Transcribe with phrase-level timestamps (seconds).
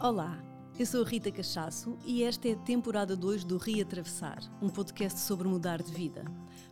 [0.00, 0.38] Olá,
[0.78, 5.18] eu sou a Rita Cachaço e esta é a temporada 2 do Reatravessar, um podcast
[5.18, 6.24] sobre mudar de vida.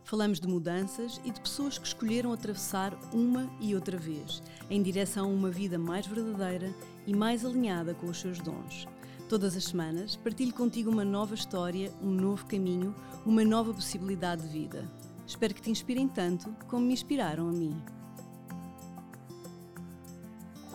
[0.05, 5.25] Falamos de mudanças e de pessoas que escolheram atravessar uma e outra vez, em direção
[5.25, 6.73] a uma vida mais verdadeira
[7.05, 8.87] e mais alinhada com os seus dons.
[9.27, 14.47] Todas as semanas partilho contigo uma nova história, um novo caminho, uma nova possibilidade de
[14.47, 14.89] vida.
[15.27, 17.77] Espero que te inspirem tanto como me inspiraram a mim.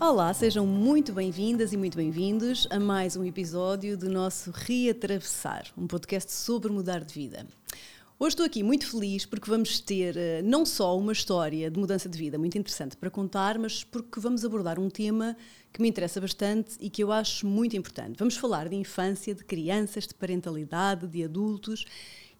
[0.04, 5.86] Olá, sejam muito bem-vindas e muito bem-vindos a mais um episódio do nosso Reatravessar, um
[5.86, 7.46] podcast sobre mudar de vida.
[8.18, 12.08] Hoje estou aqui muito feliz porque vamos ter uh, não só uma história de mudança
[12.08, 15.36] de vida muito interessante para contar, mas porque vamos abordar um tema
[15.72, 18.18] que me interessa bastante e que eu acho muito importante.
[18.18, 21.86] Vamos falar de infância, de crianças, de parentalidade, de adultos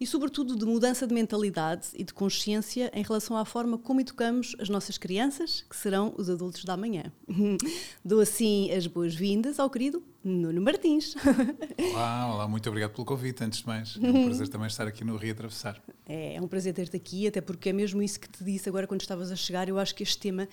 [0.02, 4.56] e, sobretudo, de mudança de mentalidade e de consciência em relação à forma como educamos
[4.59, 7.05] as nossas crianças, que serão os adultos da manhã.
[8.05, 11.15] Dou assim as boas-vindas ao querido Nuno Martins.
[11.95, 13.97] Olá, olá, muito obrigado pelo convite, antes de mais.
[14.03, 15.80] É um prazer também estar aqui no Rio Atravessar.
[16.05, 18.89] É, é um prazer ter-te aqui, até porque é mesmo isso que te disse agora
[18.89, 19.69] quando estavas a chegar.
[19.69, 20.48] Eu acho que este tema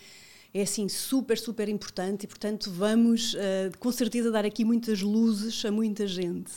[0.54, 5.64] é assim super, super importante e, portanto, vamos uh, com certeza dar aqui muitas luzes
[5.64, 6.52] a muita gente.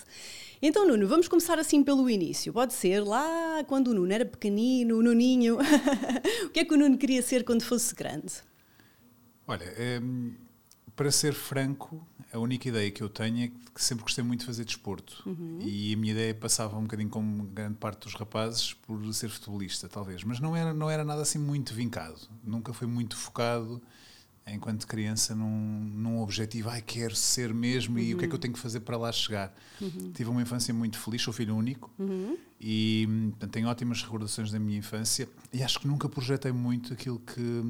[0.66, 2.54] Então, Nuno, vamos começar assim pelo início.
[2.54, 5.58] Pode ser lá quando o Nuno era pequenino, o Nuninho.
[6.48, 8.36] o que é que o Nuno queria ser quando fosse grande?
[9.46, 9.66] Olha,
[10.02, 10.34] um,
[10.96, 14.46] para ser franco, a única ideia que eu tenho é que sempre gostei muito de
[14.46, 15.22] fazer desporto.
[15.26, 15.60] Uhum.
[15.60, 19.90] E a minha ideia passava um bocadinho como grande parte dos rapazes por ser futebolista,
[19.90, 20.24] talvez.
[20.24, 22.22] Mas não era, não era nada assim muito vincado.
[22.42, 23.82] Nunca foi muito focado
[24.52, 28.04] enquanto criança num, num objetivo, ai, quero ser mesmo uhum.
[28.04, 29.56] e o que é que eu tenho que fazer para lá chegar.
[29.80, 30.12] Uhum.
[30.14, 32.38] Tive uma infância muito feliz, sou filho único uhum.
[32.60, 37.20] e portanto, tenho ótimas recordações da minha infância e acho que nunca projetei muito aquilo
[37.20, 37.64] que,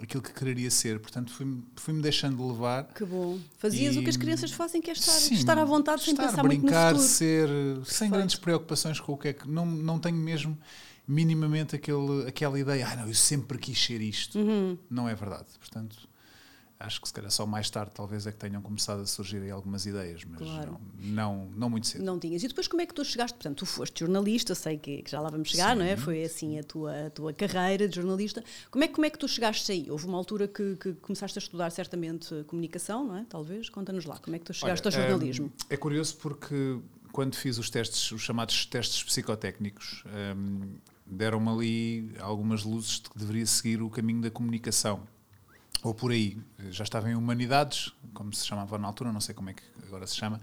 [0.00, 2.84] aquilo que quereria ser, portanto fui-me fui -me deixando levar.
[2.92, 3.38] Que bom.
[3.58, 6.12] Fazias e, o que as crianças fazem, que é estar, sim, estar à vontade sem
[6.12, 7.08] estar, pensar brincar, muito no futuro.
[7.08, 7.48] ser,
[7.84, 9.48] sem grandes preocupações com o que é que...
[9.48, 10.58] Não, não tenho mesmo
[11.06, 14.36] minimamente aquele, aquela ideia, ah não, eu sempre quis ser isto.
[14.40, 14.76] Uhum.
[14.90, 15.96] Não é verdade, portanto
[16.78, 19.50] acho que se calhar só mais tarde talvez é que tenham começado a surgir aí
[19.50, 20.78] algumas ideias, mas claro.
[20.98, 22.04] não, não, não, muito cedo.
[22.04, 22.42] Não tinhas.
[22.42, 23.34] E depois como é que tu chegaste?
[23.34, 25.96] Portanto, tu foste jornalista, sei que, que já lá vamos chegar, sim, não é?
[25.96, 28.44] Foi assim a tua, a tua carreira de jornalista.
[28.70, 29.90] Como é, como é que tu chegaste aí?
[29.90, 33.24] Houve uma altura que, que começaste a estudar certamente comunicação, não é?
[33.28, 33.68] Talvez?
[33.68, 35.52] Conta-nos lá, como é que tu chegaste Olha, ao jornalismo?
[35.70, 36.78] É, é, curioso porque
[37.12, 40.04] quando fiz os testes, os chamados testes psicotécnicos,
[40.36, 40.74] um,
[41.06, 45.02] deram-me ali algumas luzes de que deveria seguir o caminho da comunicação
[45.86, 46.36] ou por aí.
[46.70, 50.06] Já estava em humanidades, como se chamava na altura, não sei como é que agora
[50.06, 50.40] se chama,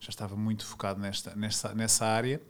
[0.00, 2.40] já estava muito focado nesta, nessa, nessa área.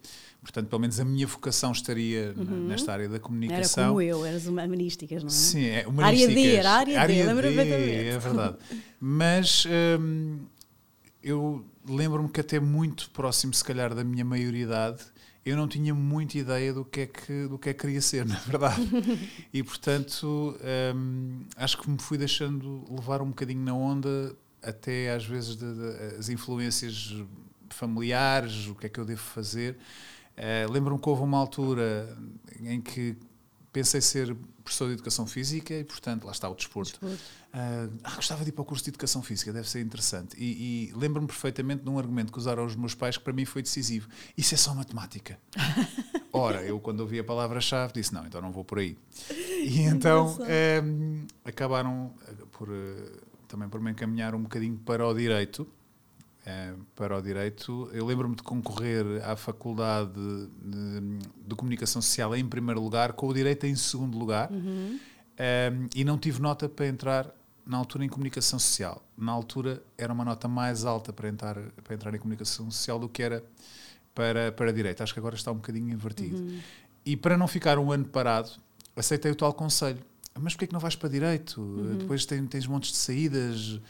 [0.41, 2.67] Portanto, pelo menos a minha vocação estaria uhum.
[2.67, 3.83] nesta área da comunicação.
[3.83, 5.31] Era como eu, eras humanísticas, não é?
[5.31, 6.31] Sim, é humanísticas.
[6.31, 8.07] Área D, era área, área D.
[8.07, 8.57] É verdade.
[8.99, 9.65] Mas
[9.99, 10.39] hum,
[11.21, 15.03] eu lembro-me que até muito próximo, se calhar, da minha maioridade,
[15.47, 18.25] eu não tinha muita ideia do que é que, do que, é que queria ser,
[18.27, 18.81] na verdade.
[19.53, 20.57] e, portanto,
[20.93, 25.73] hum, acho que me fui deixando levar um bocadinho na onda, até às vezes de,
[25.73, 27.15] de, as influências
[27.69, 29.77] familiares, o que é que eu devo fazer.
[30.37, 32.17] Uh, Lembro-me que houve uma altura
[32.59, 33.15] em que
[33.71, 34.35] pensei ser
[34.67, 36.99] professor de educação física e, portanto, lá está o desporto.
[36.99, 37.15] desporto.
[37.15, 40.35] Uh, ah, gostava de ir para o curso de educação física, deve ser interessante.
[40.37, 43.45] E, e lembro-me perfeitamente de um argumento que usaram os meus pais que para mim
[43.45, 45.39] foi decisivo: Isso é só matemática.
[46.33, 48.97] Ora, eu quando ouvi a palavra-chave disse: Não, então não vou por aí.
[49.31, 50.37] E então
[50.83, 52.13] um, acabaram
[52.51, 52.69] por,
[53.47, 55.65] também por me encaminhar um bocadinho para o direito.
[56.49, 57.89] Eh, para o direito.
[57.91, 63.33] Eu lembro-me de concorrer à Faculdade de, de, Comunicação Social em primeiro lugar, com o
[63.33, 64.97] direito em segundo lugar, uhum.
[64.97, 67.29] um, e não tive nota para entrar
[67.65, 69.03] na altura em Comunicação Social.
[69.17, 73.09] Na altura era uma nota mais alta para entrar, para entrar em Comunicação Social do
[73.09, 73.43] que era
[74.15, 75.03] para, para Direito.
[75.03, 76.37] Acho que agora está um bocadinho invertido.
[76.37, 76.61] Uhum.
[77.05, 78.51] E para não ficar um ano parado,
[78.95, 79.99] aceitei o tal conselho.
[80.39, 81.59] Mas porquê é que não vais para Direito?
[81.59, 81.97] Uhum.
[81.97, 83.81] Depois tens, tens montes de saídas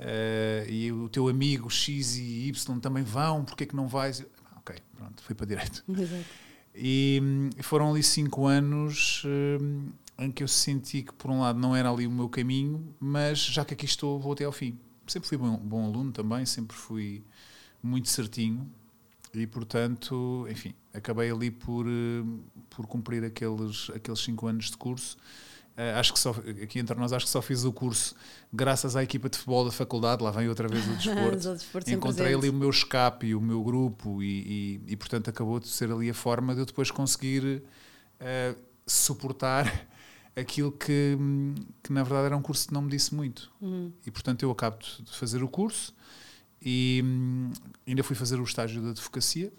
[0.00, 4.24] uh, e o teu amigo X e Y também vão, porque é que não vais?
[4.56, 5.84] Ok, pronto, fui para direito.
[5.88, 6.24] Exato.
[6.74, 11.58] E hum, foram ali cinco anos hum, em que eu senti que, por um lado,
[11.58, 14.78] não era ali o meu caminho, mas já que aqui estou, vou até ao fim.
[15.06, 17.24] Sempre fui bom, bom aluno também, sempre fui
[17.82, 18.70] muito certinho
[19.34, 25.16] e, portanto, enfim, acabei ali por, hum, por cumprir aqueles, aqueles cinco anos de curso
[25.16, 25.49] Uh,
[25.98, 26.30] acho que só,
[26.62, 28.14] aqui entre nós, acho que só fiz o curso
[28.52, 31.90] graças à equipa de futebol da faculdade, lá vem outra vez o desporto.
[31.90, 35.68] Encontrei ali o meu escape e o meu grupo, e, e, e, portanto acabou de
[35.68, 37.62] ser ali a forma de eu depois conseguir
[38.20, 39.88] uh, suportar
[40.36, 41.16] aquilo que,
[41.82, 43.50] que na verdade era um curso que não me disse muito.
[43.60, 43.92] Uhum.
[44.06, 45.94] E portanto eu acabo de fazer o curso
[46.60, 47.52] E hum,
[47.86, 49.52] ainda fui fazer o estágio de advocacia,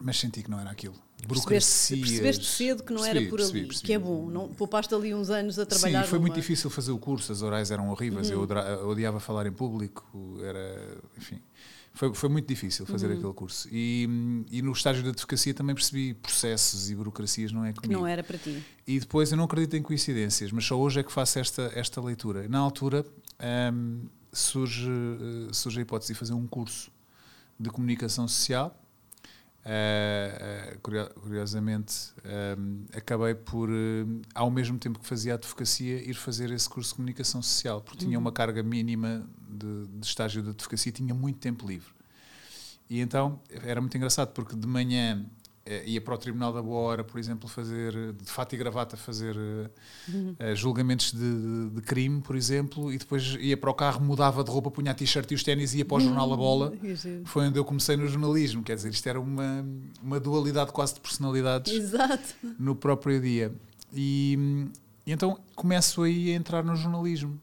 [0.00, 0.94] mas senti que não era aquilo.
[1.26, 3.86] Percebeste, percebeste cedo que não percebi, era por ali, percebi, percebi.
[3.86, 4.30] que é bom.
[4.30, 6.04] Não, poupaste ali uns anos a trabalhar.
[6.04, 8.46] Sim, foi muito numa- difícil fazer o curso, as orais eram horríveis, Uhum.
[8.48, 11.40] eu odiava falar em público, era, enfim,
[11.92, 13.14] foi, foi muito difícil fazer Uhum.
[13.18, 13.68] aquele curso.
[13.72, 18.00] E, e no estágio de advocacia também percebi processos e burocracias não é que comigo.
[18.00, 18.62] não era para ti.
[18.86, 22.00] E depois eu não acredito em coincidências, mas só hoje é que faço esta, esta
[22.00, 22.48] leitura.
[22.48, 23.04] Na altura
[23.74, 24.02] hum,
[24.32, 26.92] surge, eh, surge a hipótese de fazer um curso
[27.58, 28.80] de comunicação social.
[30.82, 31.94] Curio- curiosamente,
[32.58, 36.96] hum, acabei por, hum, ao mesmo tempo que fazia advocacia, ir fazer esse curso de
[36.96, 41.38] comunicação social, porque tinha uma carga mínima de, de estágio de advocacia e tinha muito
[41.38, 41.90] tempo livre.
[42.88, 45.26] E então era muito engraçado porque de manhã
[45.86, 49.36] ia para o Tribunal da Boa Hora, por exemplo, fazer de fato e gravata, fazer
[49.36, 49.70] eh,
[50.38, 54.42] eh, julgamentos de, de- de crime, por exemplo, e depois ia para o carro, mudava
[54.44, 56.70] de roupa, punha a t-shirt e os ténis e ia para o jornal A Bola.
[56.72, 57.22] Que giro.
[57.24, 59.64] Foi onde eu comecei no jornalismo, quer dizer, isto era uma,
[60.02, 62.34] uma dualidade quase de personalidades Exato.
[62.58, 63.52] no próprio dia.
[63.92, 64.68] E,
[65.06, 67.38] e então começo aí a entrar no jornalismo.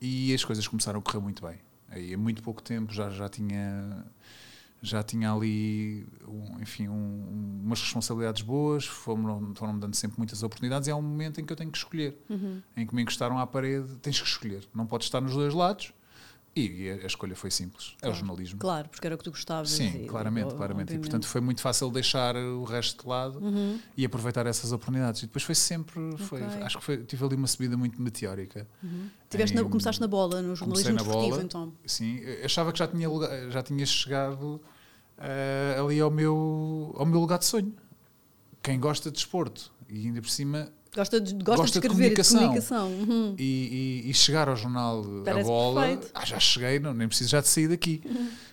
[0.00, 1.56] E as coisas começaram a correr muito bem.
[1.88, 4.04] Aí, em muito pouco tempo já, já tinha
[4.84, 10.88] já tinha ali um, enfim um- umas responsabilidades boas foram foram dando sempre muitas oportunidades
[10.88, 12.18] e há um momento em que eu tenho que escolher
[12.76, 15.92] em que me encostaram à parede tens que escolher não podes estar nos dois lados
[16.54, 19.70] e, a, escolha foi simples é o jornalismo Claro, porque era o que tu gostavas.
[19.70, 20.92] Sim, e- claramente, e- claramente.
[20.92, 23.40] E portanto foi muito fácil deixar o resto de lado
[23.96, 25.22] e aproveitar essas oportunidades.
[25.22, 28.68] E depois foi sempre, foi, acho que foi, tive ali uma subida muito meteórica.
[29.30, 31.42] Tiveste na- começaste na bola, no jornalismo na bola.
[31.42, 31.72] então.
[31.86, 33.08] Sim, achava que já tinha,
[33.50, 34.60] já tinha chegado
[35.18, 37.72] eh, ali ao meu, ao meu lugar de sonho.
[38.62, 42.14] Quem gosta de desporto e ainda por cima Gosta de, gosta Gosta de de escrever
[42.14, 42.86] de comunicação.
[42.86, 42.88] comunicação.
[42.92, 43.34] Uhum.
[43.38, 46.10] e, e- e chegar ao jornal A Parece Bola, perfeito.
[46.14, 48.02] ah, já cheguei, não, nem preciso já de sair daqui.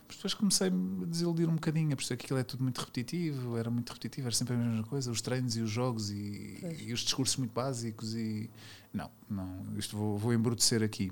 [0.07, 3.57] Mas depois comecei a desiludir um bocadinho, a perceber que aquilo é tudo muito repetitivo,
[3.57, 6.94] era muito repetitivo, era sempre a mesma coisa, os treinos e os jogos e, e
[6.94, 8.50] os discursos muito básicos e
[8.94, 11.12] não, não, isto vou, vou embrutecer aqui.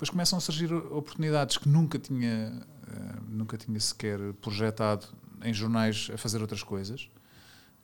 [0.00, 5.06] Depois começam a surgir oportunidades que nunca tinha, eh, nunca tinha sequer projetado
[5.44, 7.10] em jornais a fazer outras coisas.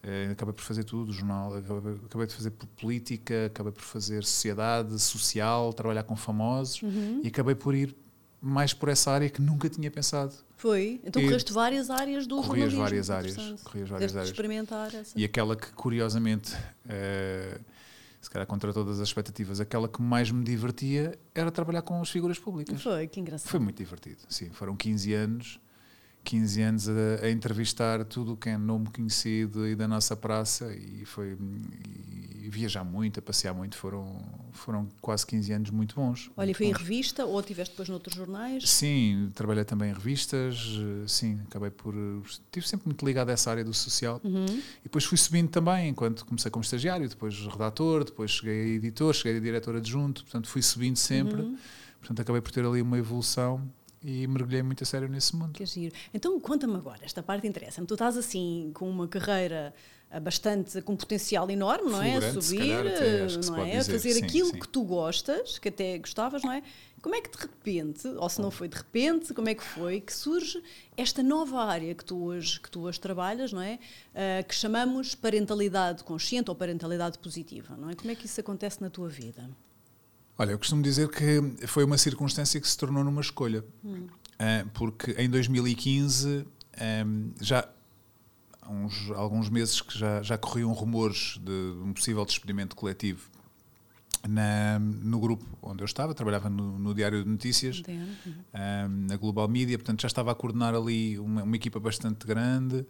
[0.02, 4.98] Eh, acabei por fazer tudo, jornal, acabei, acabei de fazer política, acabei por fazer sociedade,
[4.98, 7.20] social, trabalhar com famosos Uhum.
[7.22, 7.94] e acabei por ir
[8.40, 10.32] mais por essa área que nunca tinha pensado.
[10.56, 10.98] Foi.
[11.04, 12.80] Então E- correste várias áreas do Corri jornalismo.
[12.80, 13.62] várias áreas, Interessante.
[13.62, 14.30] corri as várias áreas.
[14.30, 15.18] experimentar essa.
[15.20, 16.56] E aquela que, curiosamente,
[16.88, 17.58] eh,
[18.26, 22.10] se calhar contra todas as expectativas, aquela que mais me divertia era trabalhar com as
[22.10, 22.82] figuras públicas.
[22.82, 23.48] Foi, que engraçado.
[23.48, 24.50] Foi muito divertido, sim.
[24.50, 25.60] Foram 15 anos,
[26.26, 26.92] 15 anos a,
[27.22, 31.36] a entrevistar tudo o que é nome conhecido aí da nossa praça e foi
[32.46, 33.76] e viajar muito, a passear muito.
[33.76, 36.30] Foram, foram quase 15 anos muito bons.
[36.36, 36.78] Olha, e muito foi em bons.
[36.78, 38.68] revista ou tiveste depois noutros jornais?
[38.68, 40.56] Sim, trabalhei também em revistas,
[41.08, 41.94] sim, acabei por.
[42.24, 44.20] Estive sempre muito ligado a essa área do social.
[44.22, 44.46] Uhum.
[44.46, 49.12] E depois fui subindo também, enquanto comecei como estagiário, depois redator, depois cheguei a editor,
[49.12, 51.42] cheguei a diretor adjunto, portanto fui subindo sempre.
[51.42, 51.58] Uhum.
[51.98, 53.68] Portanto acabei por ter ali uma evolução
[54.06, 55.52] e mergulhei muito a sério nesse mundo.
[55.52, 55.92] Que giro.
[56.14, 57.88] Então conta-me agora, esta parte interessa-me.
[57.88, 59.74] Tu estás assim com uma carreira
[60.08, 62.16] ah, bastante com potencial enorme, não é?
[62.18, 63.74] A subir, calhar, até acho que se não pode é?
[63.74, 63.92] A dizer.
[63.92, 64.60] fazer Sim, aquilo sim.
[64.60, 66.62] que tu gostas, que até gostavas, não é?
[67.02, 70.00] Como é que de repente, ou se não foi de repente, como é que foi
[70.00, 70.62] que surge
[70.96, 73.80] esta nova área que tu hoje, que tu hoje trabalhas, não é?
[74.14, 77.96] Ah, que chamamos parentalidade consciente ou parentalidade positiva, não é?
[77.96, 79.50] Como é que isso acontece na tua vida?
[80.38, 83.64] Olha, eu costumo dizer que foi uma circunstância que se tornou numa escolha.
[84.38, 86.46] Ah, porque em 2015
[86.78, 87.66] ahm, já
[88.60, 91.52] há uns, alguns meses que já, já corriam rumores de
[91.82, 93.30] um possível despedimento coletivo
[94.28, 99.48] na, no grupo onde eu estava, trabalhava no, no Diário de Notícias, um, na Global
[99.48, 102.84] Media, portanto já estava a coordenar ali uma, uma equipa bastante grande,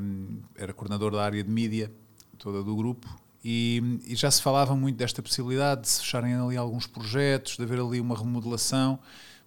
[0.00, 1.92] um, era coordenador da área de mídia
[2.38, 3.06] toda do grupo
[3.44, 7.62] e, e já se falava muito desta possibilidade de se fecharem ali alguns projetos, de
[7.62, 8.98] haver ali uma remodelação.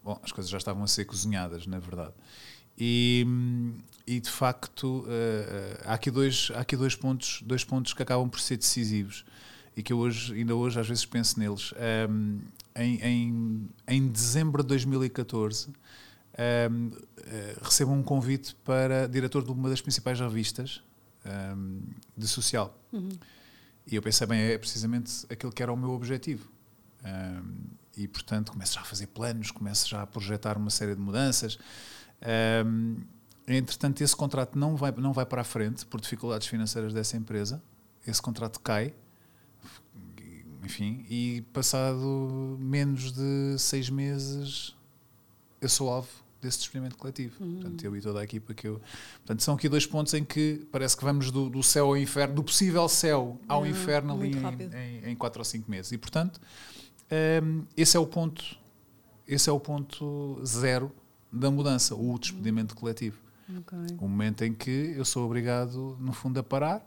[0.03, 2.13] Bom, as coisas já estavam a ser cozinhadas, na verdade.
[2.77, 3.25] E,
[4.07, 8.29] e de facto eh, há aqui dois há aqui dois pontos dois pontos que acabam
[8.29, 9.25] por ser decisivos
[9.75, 11.73] e que eu hoje ainda hoje às vezes penso neles
[12.09, 12.39] Um,
[12.75, 19.69] em, em, em dezembro de 2014 um, eh, recebo um convite para diretor de uma
[19.69, 20.81] das principais revistas
[21.55, 21.81] um,
[22.17, 22.79] de social
[23.89, 26.49] e eu pensei bem é precisamente aquilo que era o meu objetivo.
[27.03, 31.01] Um, e portanto começo já a fazer planos começo já a projetar uma série de
[31.01, 31.57] mudanças.
[32.65, 32.97] Um,
[33.47, 37.61] entretanto, esse contrato não vai, não vai para a frente por dificuldades financeiras dessa empresa.
[38.05, 38.93] Esse contrato cai,
[40.63, 44.75] enfim, e passado menos de seis meses
[45.61, 46.09] eu sou alvo
[46.41, 47.35] desse experimento coletivo.
[47.37, 48.81] Portanto, eu e toda a equipa que eu.
[49.17, 52.35] Portanto, são aqui dois pontos em que parece que vamos do, do céu ao inferno,
[52.35, 55.91] do possível céu ao Ah, inferno ali em, em, em quatro ou cinco meses.
[55.91, 56.39] E portanto,
[57.43, 58.57] hum, esse é o ponto,
[59.27, 60.91] esse é o ponto zero
[61.31, 63.19] da mudança, o despedimento coletivo.
[63.57, 63.77] Ok.
[63.99, 66.85] O momento em que eu sou obrigado, no fundo, a parar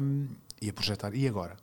[0.00, 0.28] hum,
[0.60, 1.14] e a projetar.
[1.14, 1.56] E agora?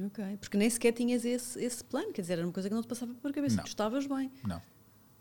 [0.00, 0.38] Ok.
[0.40, 2.88] Porque nem sequer tinhas esse, esse plano, quer dizer, era uma coisa que não te
[2.88, 3.56] passava pela cabeça.
[3.56, 3.64] Não.
[3.64, 4.30] Tu estavas bem.
[4.46, 4.62] Não.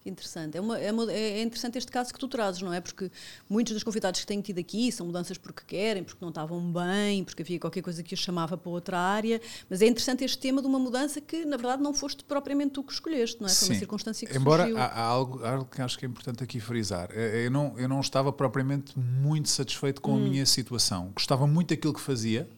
[0.04, 0.58] Que interessante.
[0.58, 2.82] É, uma- é uma- é interessante este caso que tu trazes, não é?
[2.82, 3.12] Porque
[3.48, 7.24] muitos dos convidados que tenho tido aqui são mudanças porque querem, porque não estavam bem,
[7.24, 9.40] porque havia qualquer coisa que os chamava para outra área.
[9.70, 12.84] Mas é interessante este tema de uma mudança que, na verdade, não foste propriamente tu
[12.84, 13.52] que escolheste, não é?
[13.52, 13.80] Foi uma Sim.
[13.80, 14.80] circunstância que Embora surgiu.
[14.80, 17.10] há, há algo, há algo que acho que é importante aqui frisar.
[17.12, 21.12] Eh, Eu não, eu não estava propriamente muito satisfeito com a minha situação.
[21.14, 22.50] Gostava muito daquilo que fazia.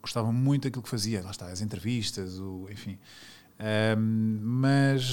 [0.00, 1.20] Gostava muito daquilo que fazia.
[1.22, 2.98] Lá está, as entrevistas, o, enfim.
[3.58, 5.04] Ahm, mas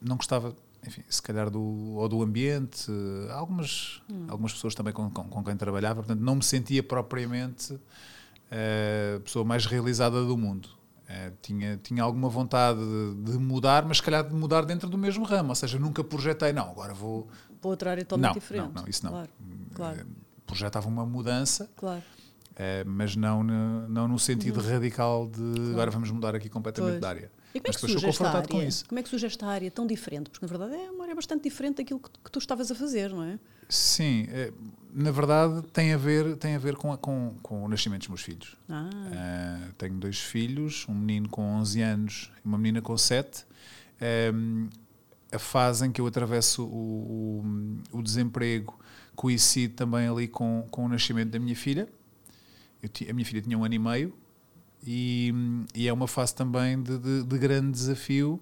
[0.00, 0.54] não gostava,
[0.86, 2.90] enfim, se calhar do, ou do ambiente.
[2.90, 6.02] eh, Algumas, algumas pessoas também com, com, com quem trabalhava.
[6.02, 7.78] Portanto, não me sentia propriamente
[8.50, 10.68] eh, a pessoa mais realizada do mundo.
[11.08, 14.96] Eh, tinha, tinha alguma vontade de, de mudar, mas se calhar de mudar dentro do
[14.96, 15.48] mesmo ramo.
[15.50, 17.28] Ou seja, nunca projetei, não, agora vou.
[17.60, 18.72] Para outra área totalmente Não, diferente.
[18.74, 19.12] não, não, isso não.
[19.12, 19.28] Claro,
[19.74, 20.04] claro, Eh,
[20.46, 22.02] projetava uma mudança, claro.
[22.56, 27.00] eh, mas não, no- não no sentido radical de agora vamos mudar aqui completamente Pois.
[27.00, 27.30] de área.
[27.54, 28.68] E como é que surge esta confrontado com área?
[28.68, 28.84] isso.
[28.88, 30.30] Como é que surge esta área tão diferente?
[30.30, 33.10] Porque, na verdade, é uma área bastante diferente daquilo que, que tu estavas a fazer,
[33.10, 33.38] não é?
[33.68, 34.52] Sim, eh,
[34.92, 38.08] na verdade tem a ver, tem a ver com, a- com, com o nascimento dos
[38.08, 38.56] meus filhos.
[38.68, 43.44] Ah, Uh, tenho dois filhos, um menino com 11 anos e uma menina com 7.
[44.34, 44.68] Um,
[45.32, 47.44] a fase em que eu atravesso o,
[47.92, 48.78] o, o desemprego
[49.14, 51.88] coincide também ali com, com o nascimento da minha filha.
[52.92, 54.14] Ti- a minha filha tinha um ano e meio
[54.86, 55.32] e,
[55.74, 58.40] e é uma fase também de, de- de grande desafio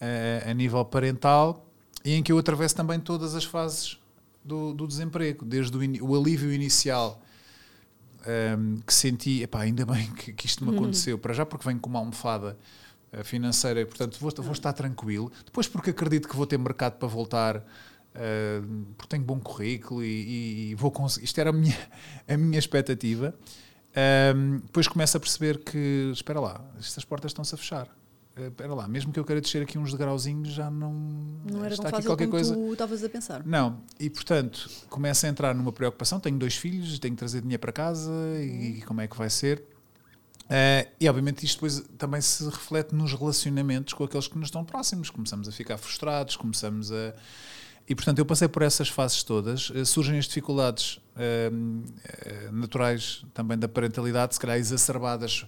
[0.00, 1.66] uh, a nível parental
[2.04, 3.98] e em que eu atravesso também todas as fases
[4.44, 7.20] do, do desemprego, desde o, ini- o alívio inicial
[8.56, 11.80] um, que senti, epá, ainda bem que, que isto me aconteceu, para já porque venho
[11.80, 12.56] com uma almofada
[13.12, 16.94] uh, financeira e portanto vou, vou estar tranquilo, depois porque acredito que vou ter mercado
[16.98, 21.52] para voltar, uh, porque tenho bom currículo e, e- e vou conseguir, isto era a
[21.52, 21.76] minha,
[22.28, 23.34] a minha expectativa.
[23.96, 27.86] Um, depois começo a perceber que, espera lá, estas portas estão-se a fechar.
[28.36, 30.92] Uh, espera lá, mesmo que eu queira descer aqui uns degrauzinhos, já não,
[31.48, 32.54] não era está tão aqui qualquer coisa.
[32.54, 33.46] tu estavas a pensar.
[33.46, 36.18] Não, e portanto começo a entrar numa preocupação.
[36.18, 39.62] Tenho dois filhos, tenho que trazer dinheiro para casa e como é que vai ser.
[40.48, 44.64] Eh, e obviamente isto depois também se reflete nos relacionamentos com aqueles que nos estão
[44.64, 45.10] próximos.
[45.10, 47.14] Começamos a ficar frustrados, começamos a.
[47.86, 49.70] E portanto eu passei por essas fases todas.
[49.74, 51.50] Eh, surgem as dificuldades eh,
[52.50, 55.46] naturais também da parentalidade, se calhar exacerbadas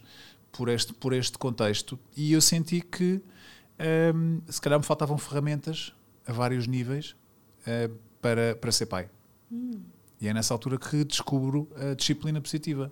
[0.53, 1.99] por este, por este contexto.
[2.17, 3.23] E eu senti que
[3.79, 4.13] eh,
[4.49, 5.93] se calhar me faltavam ferramentas
[6.27, 7.15] a vários níveis
[7.67, 7.91] eh,
[8.21, 9.09] para, para ser pai.
[10.21, 12.91] E é nessa altura que descubro a disciplina positiva,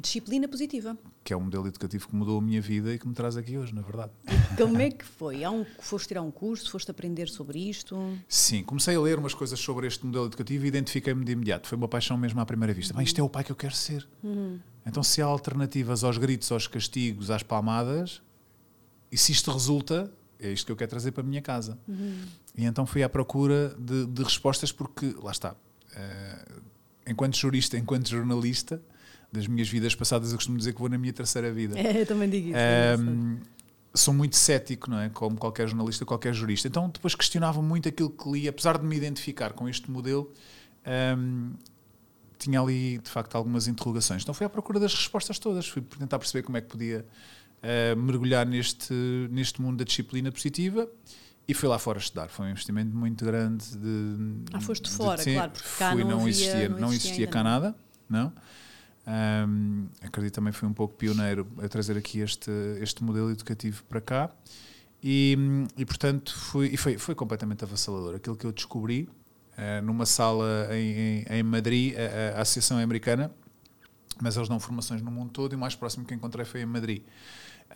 [0.00, 0.96] disciplina positiva.
[1.24, 3.56] que é um modelo educativo que mudou a minha vida e que me traz aqui
[3.56, 4.10] hoje, na verdade.
[4.56, 5.44] Como é que foi?
[5.44, 6.70] Há um, foste tirar um curso?
[6.70, 8.18] Foste aprender sobre isto?
[8.28, 11.68] Sim, comecei a ler umas coisas sobre este modelo educativo e identifiquei-me de imediato.
[11.68, 12.92] Foi uma paixão mesmo à primeira vista.
[12.94, 14.08] Bem, isto é o pai que eu quero ser.
[14.84, 18.20] Então, se há alternativas aos gritos, aos castigos, às palmadas,
[19.10, 21.78] e se isto resulta, é isto que eu quero trazer para a minha casa.
[22.56, 25.54] E então fui à procura de, de respostas, porque, lá está,
[25.94, 26.44] eh,
[27.06, 28.82] enquanto jurista, enquanto jornalista,
[29.32, 31.78] das minhas vidas passadas, eu costumo dizer que vou na minha terceira vida.
[31.78, 32.56] É, eu também digo isso.
[32.56, 33.08] é engraçado.
[33.18, 33.36] Ahm,
[33.94, 35.08] sou muito cético, não é?
[35.08, 36.68] Como qualquer jornalista, qualquer jurista.
[36.68, 40.30] Então depois questionava muito aquilo que li, apesar de me identificar com este modelo,
[40.84, 41.52] ahm,
[42.38, 44.22] tinha ali de facto algumas interrogações.
[44.22, 47.06] Então fui à procura das respostas todas, fui tentar perceber como é que podia
[47.62, 48.92] ah, mergulhar neste,
[49.30, 50.88] neste mundo da disciplina positiva.
[51.46, 52.28] E fui lá fora estudar.
[52.28, 53.64] Foi um investimento muito grande.
[53.76, 56.88] De, Ah, foste de- fora, sim, claro, porque cá fui, não havia- existia, não não
[56.88, 57.74] existia existia ainda cá nada,
[58.08, 58.32] não.
[59.06, 64.00] Ahm, acredito também fui um pouco pioneiro a trazer aqui este, este modelo educativo para
[64.00, 64.30] cá
[65.02, 65.36] e,
[65.76, 68.14] e portanto fui, e foi, foi completamente avassalador.
[68.14, 69.08] Aquilo que eu descobri
[69.56, 73.30] eh, numa sala em, em, em Madrid, a, a Associação é Americana,
[74.20, 76.66] mas eles dão formações no mundo todo e o mais próximo que encontrei foi em
[76.66, 77.02] Madrid.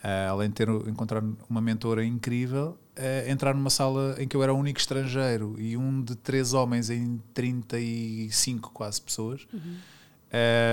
[0.03, 4.43] Ah, além de ter encontrar uma mentora incrível, ah, entrar numa sala em que eu
[4.43, 9.47] era o único estrangeiro e um de três homens em 35 quase pessoas.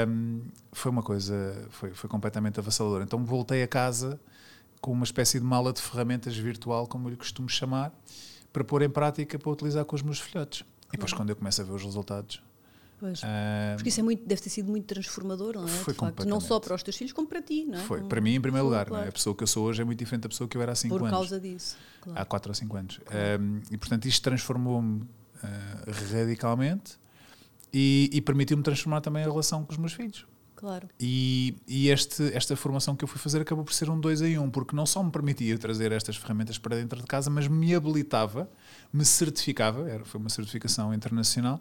[0.08, 0.40] Um,
[0.72, 3.04] foi uma coisa, foi, foi completamente avassaladora.
[3.04, 4.20] Então voltei a casa
[4.80, 7.92] com uma espécie de mala de ferramentas virtual, como eu lhe costumo chamar,
[8.52, 10.64] para pôr em prática para utilizar com os meus filhotes.
[10.88, 12.42] E depois, quando eu começo a ver os resultados,
[12.98, 13.20] Pois,
[13.76, 15.68] porque isso é muito, deve ter sido muito transformador, não é?
[15.68, 17.82] Foi de facto, não só para os teus filhos, como para ti, não é?
[17.82, 18.86] Foi, para mim em primeiro lugar.
[18.86, 19.04] Claro.
[19.04, 19.08] É?
[19.08, 20.74] A pessoa que eu sou hoje é muito diferente da pessoa que eu era há
[20.74, 21.08] 5 anos.
[21.08, 21.76] Por causa disso.
[22.00, 22.20] Claro.
[22.20, 23.00] Há 4 ou 5 anos.
[23.04, 23.42] Claro.
[23.42, 25.08] Um, e portanto isto transformou-me uh,
[26.12, 26.98] radicalmente
[27.74, 30.24] e, e permitiu-me transformar também a relação com os meus filhos.
[30.54, 30.88] Claro.
[31.00, 34.38] E, e este, esta formação que eu fui fazer acabou por ser um dois em
[34.38, 37.74] um, porque não só me permitia trazer estas ferramentas para dentro de casa, mas me
[37.74, 38.48] habilitava,
[38.92, 41.60] me certificava, era, foi uma certificação internacional,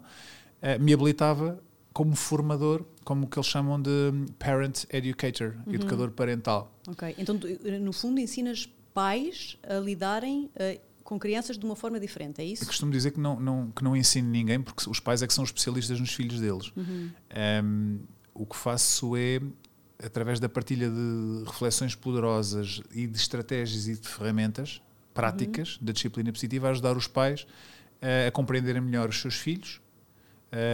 [0.62, 1.60] uh, me habilitava
[1.92, 3.90] como formador, como o que eles chamam de
[4.38, 5.74] parent educator, uhum.
[5.74, 6.72] educador parental.
[6.88, 7.38] Ok, então
[7.80, 12.64] no fundo ensinas pais a lidarem uh, com crianças de uma forma diferente, é isso?
[12.64, 15.34] Eu costumo dizer que não, não, que não ensino ninguém, porque os pais é que
[15.34, 16.72] são especialistas nos filhos deles.
[16.74, 17.10] Uhum.
[17.62, 17.98] Um,
[18.32, 19.40] o que faço é,
[20.02, 24.82] através da partilha de reflexões poderosas e de estratégias e de ferramentas
[25.12, 25.84] práticas uhum.
[25.84, 27.46] da disciplina positiva, ajudar os pais
[28.26, 29.80] a compreenderem melhor os seus filhos.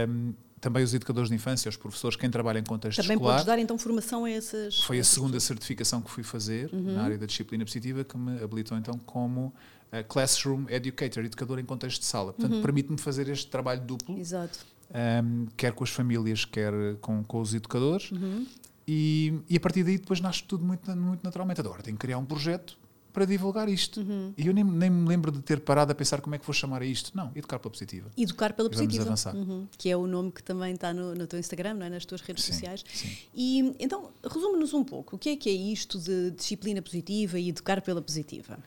[0.09, 3.37] Um, também os educadores de infância, os professores, quem trabalha em contexto também escolar.
[3.37, 4.79] Também podes dar então formação a essas.
[4.83, 6.93] Foi a segunda certificação que fui fazer uhum.
[6.93, 9.51] na área da disciplina positiva que me habilitou então como
[9.91, 12.33] uh, Classroom Educator, educador em contexto de sala.
[12.33, 12.61] Portanto, uhum.
[12.61, 14.17] permite-me fazer este trabalho duplo.
[14.17, 14.59] Exato.
[14.93, 18.11] Um, quer com as famílias, quer com, com os educadores.
[18.11, 18.45] Uhum.
[18.87, 21.61] E, e, a partir daí depois nasce tudo muito, muito naturalmente.
[21.61, 22.77] Agora tenho que criar um projeto
[23.11, 24.01] para divulgar isto.
[24.01, 24.33] Uhum.
[24.37, 26.53] E eu nem, nem me lembro de ter parado a pensar como é que vou
[26.53, 27.11] chamar a isto.
[27.15, 28.09] Não, educar pela positiva.
[28.17, 29.03] Educar pela positiva.
[29.03, 29.35] Vamos avançar.
[29.35, 29.67] Uhum.
[29.77, 31.89] Que é o nome que também está no, no teu Instagram, não é?
[31.89, 32.83] nas tuas redes sim, sociais.
[32.91, 33.15] Sim.
[33.33, 35.15] E então, resume-nos um pouco.
[35.15, 38.57] O que é que é isto de disciplina positiva e educar pela positiva?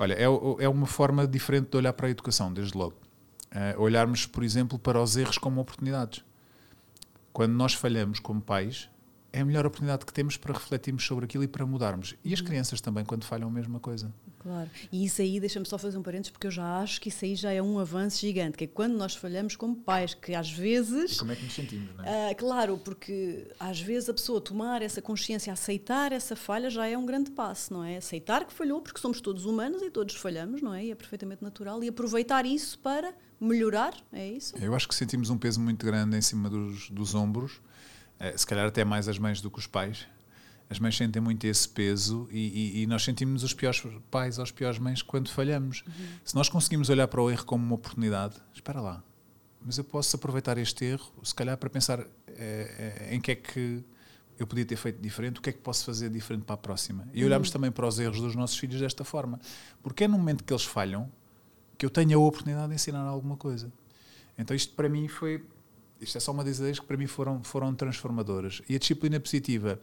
[0.00, 2.96] Olha, é, é uma forma diferente de olhar para a educação, desde logo.
[3.52, 6.24] Uh, olharmos, por exemplo, para os erros como oportunidades.
[7.34, 8.88] Quando nós falhamos como pais,
[9.30, 12.14] é a melhor oportunidade que temos para refletirmos sobre aquilo e para mudarmos.
[12.24, 12.46] E as uhum.
[12.46, 14.10] crianças também, quando falham, a mesma coisa.
[14.40, 14.70] Claro.
[14.90, 17.36] E isso aí, deixa-me só fazer um parênteses, porque eu já acho que isso aí
[17.36, 21.12] já é um avanço gigante, que é quando nós falhamos como pais, que às vezes.
[21.12, 22.32] E como é que nos sentimos, não é?
[22.32, 26.96] Uh, claro, porque às vezes a pessoa tomar essa consciência, aceitar essa falha, já é
[26.96, 27.98] um grande passo, não é?
[27.98, 30.86] Aceitar que falhou, porque somos todos humanos e todos falhamos, não é?
[30.86, 31.84] E é perfeitamente natural.
[31.84, 34.56] E aproveitar isso para melhorar, é isso?
[34.56, 37.60] Eu acho que sentimos um peso muito grande em cima dos, dos ombros
[38.18, 40.06] eh, se calhar até mais as mães do que os pais.
[40.70, 42.38] As mães sentem muito esse peso e,
[42.78, 45.82] e, e nós sentimos os piores pais ou as piores mães quando falhamos.
[45.84, 45.92] Uhum.
[46.24, 49.02] Se nós conseguimos olhar para o erro como uma oportunidade, espera lá,
[49.60, 53.34] mas eu posso aproveitar este erro, se calhar para pensar é, é, em que é
[53.34, 53.82] que
[54.38, 57.06] eu podia ter feito diferente, o que é que posso fazer diferente para a próxima.
[57.12, 57.52] E olhamos uhum.
[57.52, 59.40] também para os erros dos nossos filhos desta forma.
[59.82, 61.10] Porque é no momento que eles falham
[61.76, 63.72] que eu tenho a oportunidade de ensinar alguma coisa.
[64.38, 65.44] Então isto para mim foi
[66.00, 68.62] isto é só uma das ideias que para mim foram, foram transformadoras.
[68.68, 69.78] E a disciplina positiva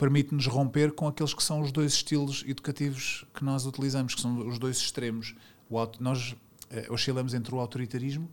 [0.00, 4.48] permite-nos romper com aqueles que são os dois estilos educativos que nós utilizamos, que são
[4.48, 5.34] os dois extremos.
[5.68, 6.34] O, nós
[6.70, 8.26] eh, oscilamos entre o autoritarismo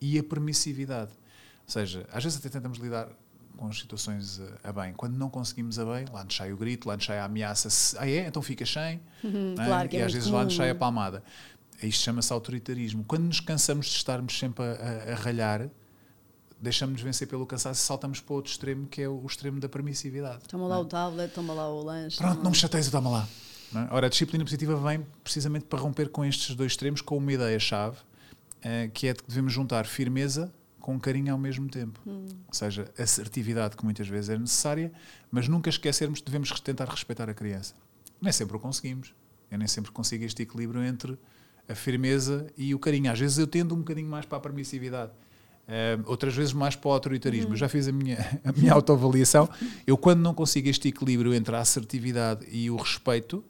[0.00, 1.10] e a permissividade.
[1.66, 3.08] Ou seja, às vezes até tentamos lidar
[3.56, 4.92] com as situações a, a bem.
[4.92, 7.68] Quando não conseguimos a bem, lá nos sai o grito, lá nos sai a ameaça.
[7.68, 8.28] Se, ah, é?
[8.28, 9.00] Então fica sem.
[9.24, 9.66] Uhum, é?
[9.66, 10.38] claro, e é às vezes comum.
[10.38, 11.24] lá nos sai a palmada.
[11.82, 13.02] Isto chama-se autoritarismo.
[13.02, 15.68] Quando nos cansamos de estarmos sempre a, a, a ralhar,
[16.60, 19.68] deixamos-nos vencer pelo cansaço e saltamos para o outro extremo, que é o extremo da
[19.68, 20.40] permissividade.
[20.46, 20.78] Toma lá é?
[20.78, 22.18] o tablet, toma lá o lanche.
[22.18, 23.28] Pronto, não me chateias, toma lá.
[23.74, 23.94] É?
[23.94, 27.96] Ora, a disciplina positiva vem precisamente para romper com estes dois extremos, com uma ideia-chave,
[27.96, 32.00] uh, que é de que devemos juntar firmeza com carinho ao mesmo tempo.
[32.06, 32.26] Hum.
[32.48, 34.92] Ou seja, assertividade, que muitas vezes é necessária,
[35.30, 37.74] mas nunca esquecermos que devemos tentar respeitar a criança.
[38.20, 39.14] Nem sempre o conseguimos.
[39.50, 41.18] Eu nem sempre consigo este equilíbrio entre
[41.68, 43.10] a firmeza e o carinho.
[43.10, 45.12] Às vezes eu tendo um bocadinho mais para a permissividade
[45.68, 47.52] Uh, outras vezes mais para o autoritarismo.
[47.52, 49.48] Eu já fiz a minha, a minha autoavaliação.
[49.86, 53.44] Eu, quando não consigo este equilíbrio entre a assertividade e o respeito,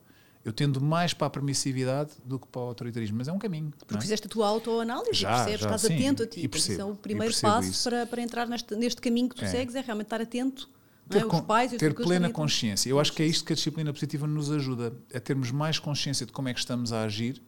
[0.45, 3.19] eu tendo mais para a permissividade do que para o autoritarismo.
[3.19, 3.73] Mas é um caminho.
[3.79, 4.01] Porque é?
[4.01, 6.49] fizeste a tua autoanálise já, percebes, já, estás sim, atento a ti.
[6.49, 9.49] Percebo, isso é o primeiro passo para, para entrar neste, neste caminho que tu é.
[9.49, 10.69] segues, é realmente estar atento.
[11.09, 11.27] Ter, é?
[11.27, 12.89] Os pais, ter plena consciência.
[12.89, 16.25] Eu acho que é isto que a disciplina positiva nos ajuda, a termos mais consciência
[16.25, 17.43] de como é que estamos a agir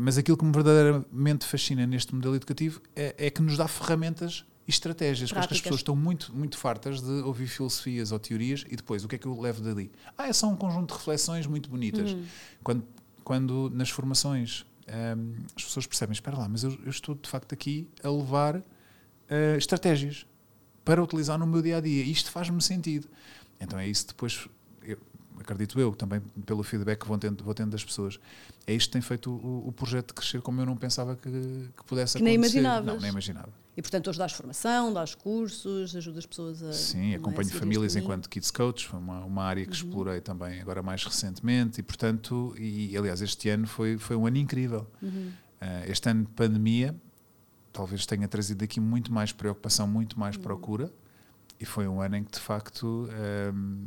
[0.00, 4.44] mas aquilo que me verdadeiramente fascina neste modelo educativo é, é que nos dá ferramentas
[4.66, 8.76] e estratégias, porque as pessoas estão muito, muito fartas de ouvir filosofias ou teorias e
[8.76, 9.90] depois o que é que eu levo dali?
[10.16, 12.12] Ah, é só um conjunto de reflexões muito bonitas.
[12.12, 12.24] Uhum.
[12.62, 12.84] Quando,
[13.24, 17.52] quando nas formações um, as pessoas percebem, espera lá, mas eu, eu, estou de facto
[17.52, 18.62] aqui a levar uh,
[19.58, 20.26] estratégias
[20.84, 22.04] para utilizar no meu dia a dia.
[22.04, 23.08] Isto faz-me sentido.
[23.60, 24.48] Então é isso depois
[25.40, 28.18] acredito eu, também pelo feedback que vou tendo, vou tendo das pessoas,
[28.66, 31.84] é isto que tem feito o, o projeto crescer como eu não pensava que, que
[31.86, 32.58] pudesse que nem acontecer.
[32.58, 32.94] Imaginavas.
[32.94, 33.48] Não, nem imaginava.
[33.76, 36.72] E portanto hoje dás formação, dás cursos, ajudas as pessoas a.
[36.72, 39.76] Sim, acompanho é, famílias enquanto Kids Coach, foi uma, uma área que uhum.
[39.76, 44.36] explorei também agora mais recentemente e portanto, e aliás este ano foi, foi um ano
[44.36, 44.86] incrível.
[45.00, 45.32] Uhum.
[45.62, 46.94] Uh, este ano de pandemia
[47.72, 50.92] talvez tenha trazido aqui muito mais preocupação, muito mais procura.
[51.58, 53.86] E foi um ano em que, de facto, ehm,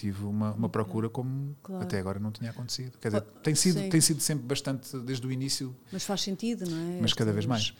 [0.00, 1.82] tive uma, uma procura como Claro.
[1.82, 2.96] até agora não tinha acontecido.
[2.98, 6.76] Quer dizer, tem sido, tem sido sempre bastante desde o início, Mas faz sentido, não
[6.76, 7.00] é?
[7.00, 7.74] mas cada vez mais.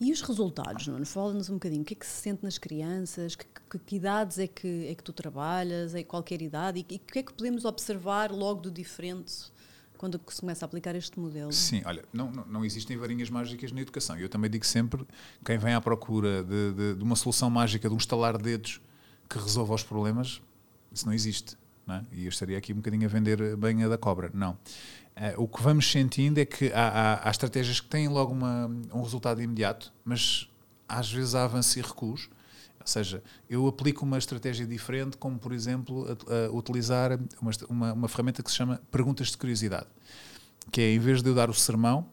[0.00, 1.06] E os resultados, Nuno?
[1.06, 1.82] Fala-nos um bocadinho.
[1.82, 3.36] O que é que se sente nas crianças?
[3.36, 5.94] Que, que- que idades é que, é que tu trabalhas?
[5.94, 6.84] Em qualquer idade?
[6.88, 9.32] E, e o que é que podemos observar logo do diferente
[9.96, 11.52] quando se começa a aplicar este modelo?
[11.52, 14.18] Sim, olha, não, não, não existem varinhas mágicas na educação.
[14.18, 15.06] Eu também digo sempre,
[15.44, 18.80] quem vem à procura de, de- de uma solução mágica, de um estalar de dedos
[19.28, 20.42] que resolva os problemas,
[20.92, 21.56] isso não existe.
[21.88, 22.00] É?
[22.12, 24.30] E eu estaria aqui um bocadinho a vender a banha da cobra.
[24.32, 24.56] Não.
[25.16, 26.88] Eh, o que vamos sentindo é que há,
[27.22, 30.48] há- há estratégias que têm logo uma- um resultado imediato, mas
[30.88, 32.28] às vezes há avanço e recuos.
[32.80, 37.92] Ou seja, eu aplico uma estratégia diferente, como por exemplo, a- a utilizar uma, uma,
[37.92, 39.86] uma ferramenta que se chama perguntas de curiosidade
[40.72, 42.06] que é em vez de eu dar o sermão,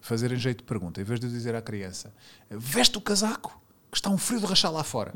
[0.00, 2.12] fazer em jeito de pergunta, em vez de eu dizer à criança
[2.50, 3.56] veste o casaco,
[3.92, 5.12] que está um frio de rachar lá fora.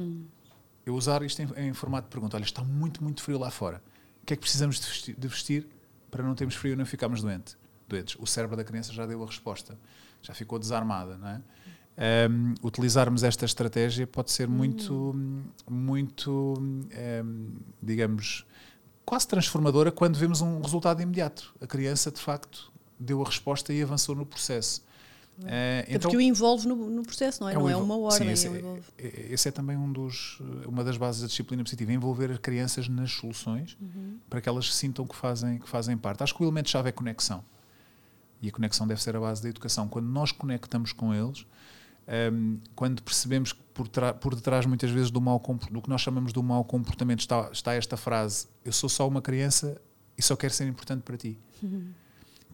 [0.87, 3.83] Eu usar isto em, em formato de pergunta: olha, está muito, muito frio lá fora.
[4.27, 5.69] Que é que precisamos de vestir, de vestir
[6.11, 7.57] para não termos frio e não ficarmos doente,
[7.89, 8.17] doentes?
[8.19, 9.79] O cérebro da criança já deu a resposta,
[10.21, 11.41] já ficou desarmada, não é?
[12.29, 15.15] Um, utilizarmos esta estratégia pode ser muito,
[15.67, 18.45] muito, um, digamos,
[19.05, 21.55] quase transformadora quando vemos um resultado imediato.
[21.59, 24.85] A criança, de facto, deu a resposta e avançou no processo.
[25.45, 27.57] Eh, Até porque o envolve no, no processo, não é?
[27.59, 29.93] um não é uma ordem, Sim, esse, é um é, é- esse é também um
[29.93, 34.19] dos, uma das bases da disciplina positiva, envolver as crianças nas soluções Uhum.
[34.31, 36.23] para que elas sintam que fazem, que fazem parte.
[36.23, 37.45] Acho que o elemento-chave é conexão.
[38.41, 39.89] E a conexão deve ser a base da educação.
[39.89, 41.45] Quando nós conectamos com eles,
[42.33, 43.89] hum, quando percebemos que por,
[44.21, 47.75] por detrás, muitas vezes, do, mau do que nós chamamos do mau comportamento, está, está
[47.75, 49.81] esta frase: Eu sou só uma criança
[50.17, 51.39] e só quero ser importante para ti.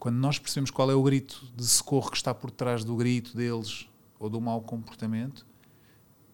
[0.03, 3.37] Quando nós percebemos qual é o grito de socorro que está por trás do grito
[3.37, 3.87] deles
[4.19, 5.47] ou do mau comportamento,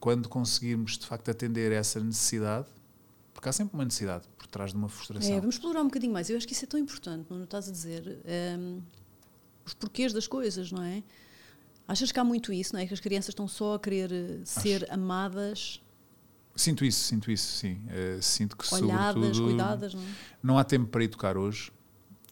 [0.00, 2.66] quando conseguirmos de facto atender essa necessidade,
[3.34, 5.30] porque há sempre uma necessidade por trás de uma frustração.
[5.30, 6.30] É, vamos explorar um bocadinho mais.
[6.30, 8.18] Eu acho que isso é tão importante, não estás a dizer?
[8.58, 8.80] hum,
[9.66, 11.02] os porquês das coisas, não é?
[11.86, 12.86] Achas que há muito isso, não é?
[12.86, 15.82] Que as crianças estão só a querer eh, ser amadas,
[16.56, 17.82] Sinto isso, sinto isso, sim.
[17.88, 20.06] Eh, sinto que olhadas, sobretudo cuidadas, não é?
[20.42, 21.70] não há tempo para educar hoje.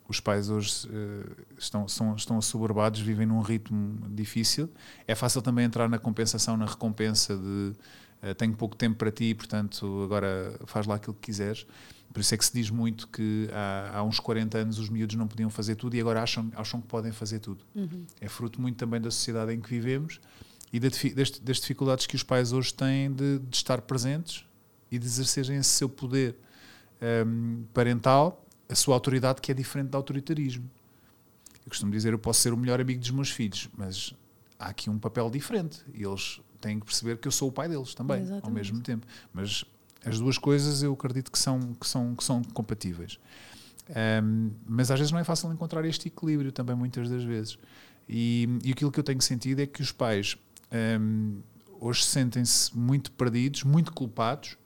[0.08, 4.70] Os pais hoje eh, estão, são, estão assoberbados, vivem num ritmo difícil.
[5.06, 7.72] É fácil também entrar na compensação, na recompensa de
[8.22, 11.66] eh, tenho pouco tempo para ti, portanto agora faz lá aquilo que quiseres.
[12.12, 15.16] Por isso é que se diz muito que há, há uns 40 anos os miúdos
[15.16, 17.64] não podiam fazer tudo e agora acham, acham que podem fazer tudo.
[18.20, 20.20] É fruto muito também da sociedade em que vivemos
[20.72, 24.46] e da das, das dificuldades que os pais hoje têm de, de estar presentes
[24.90, 26.36] e de exercerem esse seu poder
[27.26, 30.68] hum, parental, a sua autoridade que é diferente do autoritarismo.
[31.64, 34.14] Eu costumo dizer, eu posso ser o melhor amigo dos meus filhos, mas
[34.58, 37.68] há aqui um papel diferente e eles têm que perceber que eu sou o pai
[37.68, 38.54] deles também, ao Exatamente.
[38.54, 39.06] mesmo tempo.
[39.32, 39.64] Mas
[40.04, 43.18] as duas coisas eu acredito que são, que são, que são compatíveis.
[44.22, 47.58] Hum, mas às vezes não é fácil encontrar este equilíbrio também, muitas das vezes.
[48.08, 50.36] E, e aquilo que eu tenho sentido é que os pais
[51.00, 51.40] hum,
[51.80, 54.56] hoje sentem-se muito perdidos, muito culpados,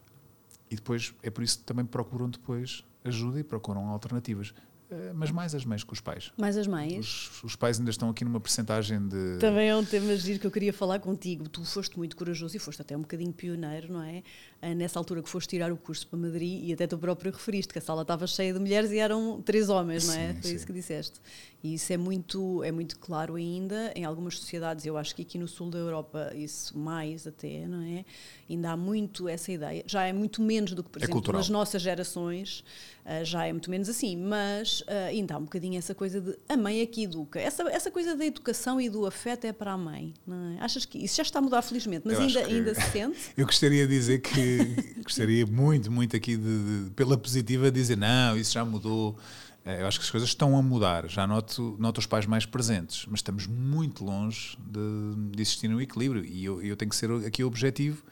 [0.70, 4.54] e depois é por isso que também procuram depois ajuda e procuram alternativas.
[4.90, 6.32] Eh, Mas mais as mães que os pais.
[6.36, 6.98] Mais as mães.
[6.98, 9.38] Os, os pais ainda estão aqui numa percentagem de.
[9.38, 11.48] Também é um tema giro que eu queria falar contigo.
[11.48, 14.22] Tu foste muito corajoso e foste até um bocadinho pioneiro, não é?
[14.60, 17.72] Ah, Nessa altura que foste tirar o curso para Madrid e até tu próprio referiste
[17.72, 20.28] que a sala estava cheia de mulheres e eram três homens, não é?
[20.34, 20.56] Sim, Foi sim.
[20.56, 21.20] isso que disseste.
[21.62, 24.86] E isso é muito, é muito claro ainda em algumas sociedades.
[24.86, 28.04] Eu acho que aqui no sul da Europa, isso mais até, não é?
[28.48, 29.84] Ainda há muito essa ideia.
[29.86, 31.38] Já é muito menos do que, por É exemplo, cultural.
[31.38, 32.64] nas nossas gerações,
[33.12, 36.36] ah, já é muito menos assim, mas ah, ainda há um bocadinho essa coisa de
[36.48, 37.40] a mãe é que educa.
[37.40, 40.62] Essa, essa coisa da educação e do afeto é para a mãe, é?
[40.62, 43.18] Achas que isso já está a mudar, felizmente, mas Eu ainda, ainda se sente?
[43.36, 44.58] Eu gostaria de dizer que
[45.02, 49.16] gostaria muito, muito aqui de, de- pela positiva dizer não, isso já mudou.
[49.64, 51.08] Eh, Eu acho que as coisas estão a mudar.
[51.08, 55.80] Já noto, noto os pais mais presentes, mas estamos muito longe de, de existir um
[55.80, 56.24] equilíbrio.
[56.24, 58.02] E eu, eu tenho que ser aqui objetivo,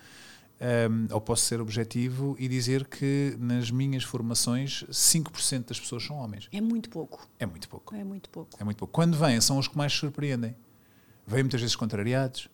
[0.60, 6.16] ehm, ou posso ser objetivo e dizer que nas minhas formações 5% das pessoas são
[6.16, 6.48] homens.
[6.52, 7.28] É muito pouco.
[7.38, 7.94] É muito pouco.
[7.94, 8.56] É muito pouco.
[8.60, 8.92] É muito pouco.
[8.92, 10.54] Quando vêm, são os que mais surpreendem.
[11.26, 12.48] Vêm muitas vezes contrariados.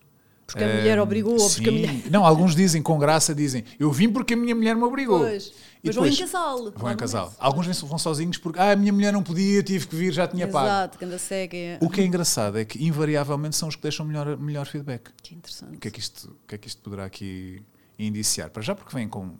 [0.46, 1.78] Porque a mulher Ahm, obrigou, ou porque a sim.
[1.78, 2.10] mulher.
[2.10, 5.20] Não, alguns dizem com graça, dizem eu vim porque a minha mulher me obrigou.
[5.20, 5.46] Pois.
[5.82, 6.72] E Mas vão em depois- casal.
[6.76, 7.34] Vão em casal.
[7.38, 10.28] Alguns vêm- vão sozinhos porque ah, a minha mulher não podia, tive que vir, já
[10.28, 10.66] tinha pago.
[10.66, 11.56] Exato, que anda cega.
[11.56, 15.08] é- O que é engraçado é que invariavelmente são os que deixam melhor, melhor feedback.
[15.22, 15.76] Que interessante.
[15.76, 17.62] O que, é que isto, o que é que isto poderá aqui
[17.98, 18.50] indiciar?
[18.50, 19.36] Para já porque vêm com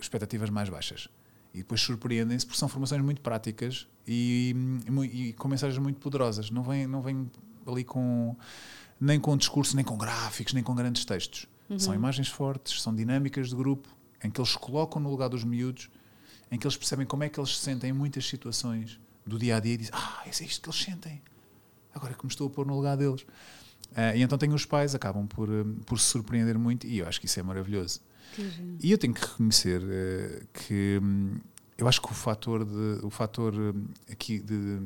[0.00, 1.08] expectativas mais baixas.
[1.52, 4.54] E depois surpreendem-se porque são formações muito práticas e,
[4.86, 6.50] e e com mensagens muito poderosas.
[6.50, 7.30] Não vêm, não vêm
[7.66, 8.36] ali com
[9.00, 11.46] nem com discurso, nem com gráficos, nem com grandes textos.
[11.68, 11.78] Uhum.
[11.78, 13.88] São imagens fortes, são dinâmicas de grupo,
[14.22, 15.88] em que eles se colocam no lugar dos miúdos,
[16.50, 19.56] em que eles percebem como é que eles se sentem em muitas situações do dia
[19.56, 21.22] a dia e dizem: Ah, é isto que eles sentem.
[21.94, 23.24] Agora que me estou a pôr no lugar deles.
[23.92, 27.08] Uh, e então tenho os pais, acabam por, um, por se surpreender muito e eu
[27.08, 28.00] acho que isso é maravilhoso.
[28.80, 31.38] E eu tenho que reconhecer uh, que um,
[31.76, 34.78] eu acho que o fator, de, o fator um, aqui, de,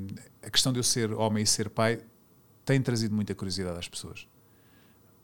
[0.42, 2.00] a questão de eu ser homem e ser pai
[2.64, 4.26] tem trazido muita curiosidade às pessoas.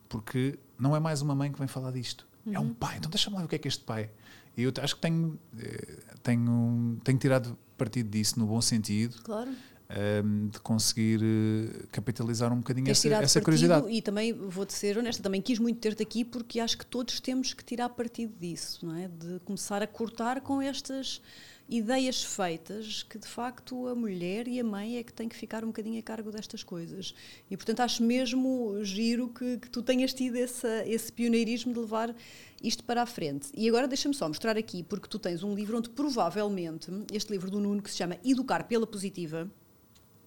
[0.08, 2.54] Porque não é mais uma mãe que vem falar disto, uhum.
[2.54, 2.74] é um uhum.
[2.74, 2.96] pai.
[2.98, 4.10] Então deixa-me lá ver o que é que este pai.
[4.56, 9.22] E eu acho que tenho, eh, tenho, tenho tirado partido disso no bom sentido.
[9.22, 9.54] Claro
[9.90, 13.88] um, de conseguir uh, capitalizar um bocadinho essa, essa curiosidade.
[13.88, 17.54] E também, vou-te ser honesta, também quis muito ter-te aqui porque acho que todos temos
[17.54, 19.08] que tirar partido disso, não é?
[19.08, 21.22] De começar a cortar com estas
[21.70, 25.62] ideias feitas que de facto a mulher e a mãe é que têm que ficar
[25.62, 27.14] um bocadinho a cargo destas coisas.
[27.50, 32.14] E portanto acho mesmo giro que, que tu tenhas tido essa, esse pioneirismo de levar
[32.62, 33.50] isto para a frente.
[33.54, 37.50] E agora deixa-me só mostrar aqui, porque tu tens um livro onde provavelmente, este livro
[37.50, 39.50] do Nuno que se chama Educar pela Positiva,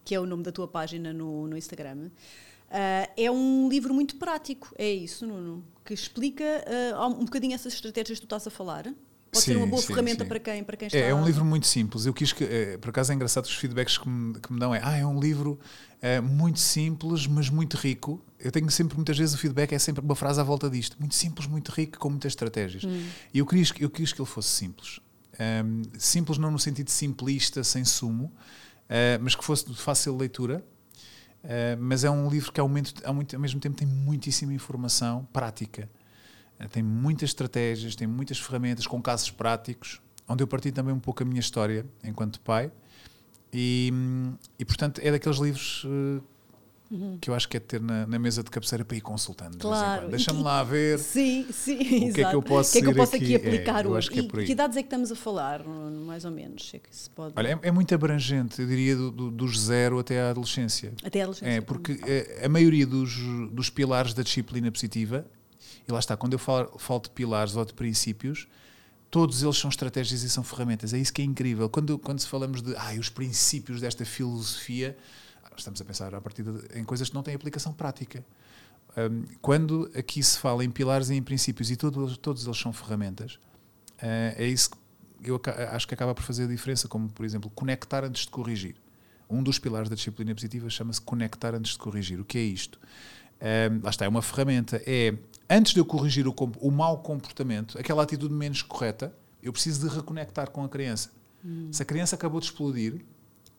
[0.04, 4.16] que é o nome da tua página no, no Instagram, uh, é um livro muito
[4.16, 5.64] prático, é isso, Nuno?
[5.84, 6.44] Que explica
[6.94, 8.84] uh, um bocadinho essas estratégias que tu estás a falar.
[9.32, 10.28] Pode sim, ser uma boa sim, ferramenta sim.
[10.28, 10.98] Para, quem, para quem está...
[10.98, 12.04] É, é um livro muito simples.
[12.04, 14.74] Eu quis que, é, por acaso é engraçado os feedbacks que me, que me dão
[14.74, 15.58] é ah, é um livro
[16.02, 18.22] é, muito simples, mas muito rico.
[18.38, 20.98] Eu tenho sempre, muitas vezes, o feedback é sempre uma frase à volta disto.
[20.98, 22.84] Muito simples, muito rico, com muitas estratégias.
[22.84, 23.06] Hum.
[23.32, 25.00] E eu quis, eu quis que ele fosse simples.
[25.64, 28.30] Um, simples não no sentido simplista, sem sumo,
[29.20, 30.64] mas que fosse de fácil leitura.
[31.42, 34.52] Uh, mas é um livro que ao, momento, ao, muito, ao mesmo tempo tem muitíssima
[34.52, 35.90] informação prática.
[36.60, 41.00] Uh, tem muitas estratégias, tem muitas ferramentas com casos práticos, onde eu parti também um
[41.00, 42.70] pouco a minha história enquanto pai.
[43.52, 43.92] E,
[44.58, 45.84] e portanto, é daqueles livros
[46.92, 47.16] Uhum.
[47.18, 49.56] que eu acho que é ter na, na, mesa de cabeceira para ir consultando.
[49.56, 50.04] Claro.
[50.04, 52.88] De Deixa-me lá ver sim, sim, o que é que eu posso, que é que
[52.88, 54.10] eu posso aqui, aqui aplicar é, hoje.
[54.10, 56.70] Que, é que idades é que estamos a falar, mais ou menos?
[56.74, 57.32] É que se pode...
[57.34, 60.92] Olha, é, é muito abrangente, eu diria do, do, dos zero até à adolescência.
[61.02, 61.50] Até à adolescência.
[61.50, 62.08] É, porque a,
[62.42, 63.16] é, a maioria dos,
[63.50, 65.24] dos pilares da disciplina positiva,
[65.88, 68.46] e lá está, quando eu falo, falo de pilares ou de princípios,
[69.10, 70.92] todos eles são estratégias e são ferramentas.
[70.92, 71.70] É isso que é incrível.
[71.70, 74.96] Quando, quando se falamos de ah, os princípios desta filosofia,
[75.56, 78.24] estamos a pensar a partir de, em coisas que não têm aplicação prática.
[78.96, 82.72] Um, quando aqui se fala em pilares e em princípios e todos, todos eles são
[82.72, 83.34] ferramentas,
[83.98, 84.76] uh, é isso que
[85.24, 88.74] eu acho que acaba por fazer a diferença, como por exemplo, conectar antes de corrigir.
[89.30, 92.20] Um dos pilares da disciplina positiva chama-se conectar antes de corrigir.
[92.20, 92.78] O que é isto?
[93.40, 94.82] Um, lá está, é uma ferramenta.
[94.84, 95.14] É
[95.48, 99.94] antes de eu corrigir o, o mau comportamento, aquela atitude menos correta, eu preciso de
[99.94, 101.10] reconectar com a criança.
[101.44, 101.68] Hum.
[101.72, 103.04] Se a criança acabou de explodir,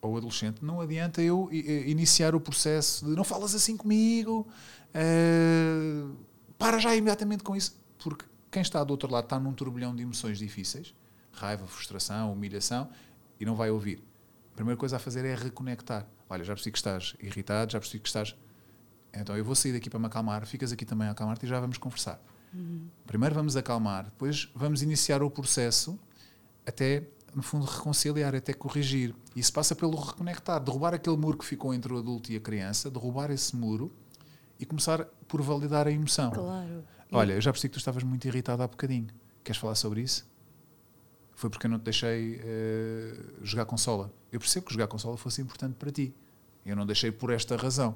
[0.03, 4.45] ou adolescente, não adianta eu iniciar o processo de não falas assim comigo,
[4.93, 6.15] uh,
[6.57, 10.03] para já imediatamente com isso, porque quem está do outro lado está num turbilhão de
[10.03, 10.93] emoções difíceis,
[11.31, 12.89] raiva, frustração, humilhação,
[13.39, 14.03] e não vai ouvir.
[14.51, 16.05] A primeira coisa a fazer é reconectar.
[16.29, 18.35] Olha, já percebi que estás irritado, já percebi que estás.
[19.13, 21.59] Então eu vou sair daqui para me acalmar, ficas aqui também a acalmar-te e já
[21.59, 22.21] vamos conversar.
[22.53, 22.87] Uhum.
[23.07, 25.97] Primeiro vamos acalmar, depois vamos iniciar o processo
[26.65, 27.03] até
[27.35, 29.15] no fundo, reconciliar, até corrigir.
[29.35, 32.89] Isso passa pelo reconectar, derrubar aquele muro que ficou entre o adulto e a criança,
[32.89, 33.91] derrubar esse muro
[34.59, 36.31] e começar por validar a emoção.
[36.31, 36.83] Claro.
[37.11, 39.07] Olha, eu já percebi que tu estavas muito irritado há bocadinho.
[39.43, 40.25] Queres falar sobre isso?
[41.35, 44.11] Foi porque eu não te deixei uh, jogar consola.
[44.31, 46.13] Eu percebo que jogar consola fosse importante para ti.
[46.65, 47.95] Eu não deixei por esta razão.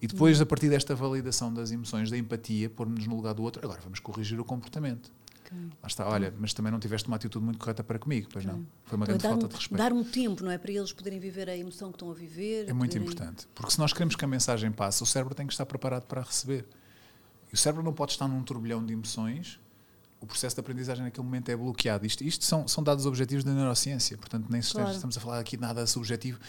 [0.00, 3.64] E depois, a partir desta validação das emoções, da empatia, pôr-nos no lugar do outro,
[3.64, 5.10] agora vamos corrigir o comportamento.
[5.44, 5.58] Okay.
[5.58, 8.56] Lá está, olha, mas também não tiveste uma atitude muito correta para comigo, pois okay.
[8.56, 8.66] não.
[8.84, 9.78] Foi uma então, grande falta um, de respeito.
[9.78, 10.58] Dar um tempo, não é?
[10.58, 12.68] Para eles poderem viver a emoção que estão a viver.
[12.68, 13.12] É muito poderem...
[13.12, 13.46] importante.
[13.54, 16.22] Porque se nós queremos que a mensagem passe, o cérebro tem que estar preparado para
[16.22, 16.66] receber.
[17.50, 19.60] E o cérebro não pode estar num turbilhão de emoções.
[20.20, 22.06] O processo de aprendizagem naquele momento é bloqueado.
[22.06, 24.90] Isto, isto são, são dados objetivos da neurociência, portanto, nem claro.
[24.90, 26.40] estamos a falar aqui nada subjetivo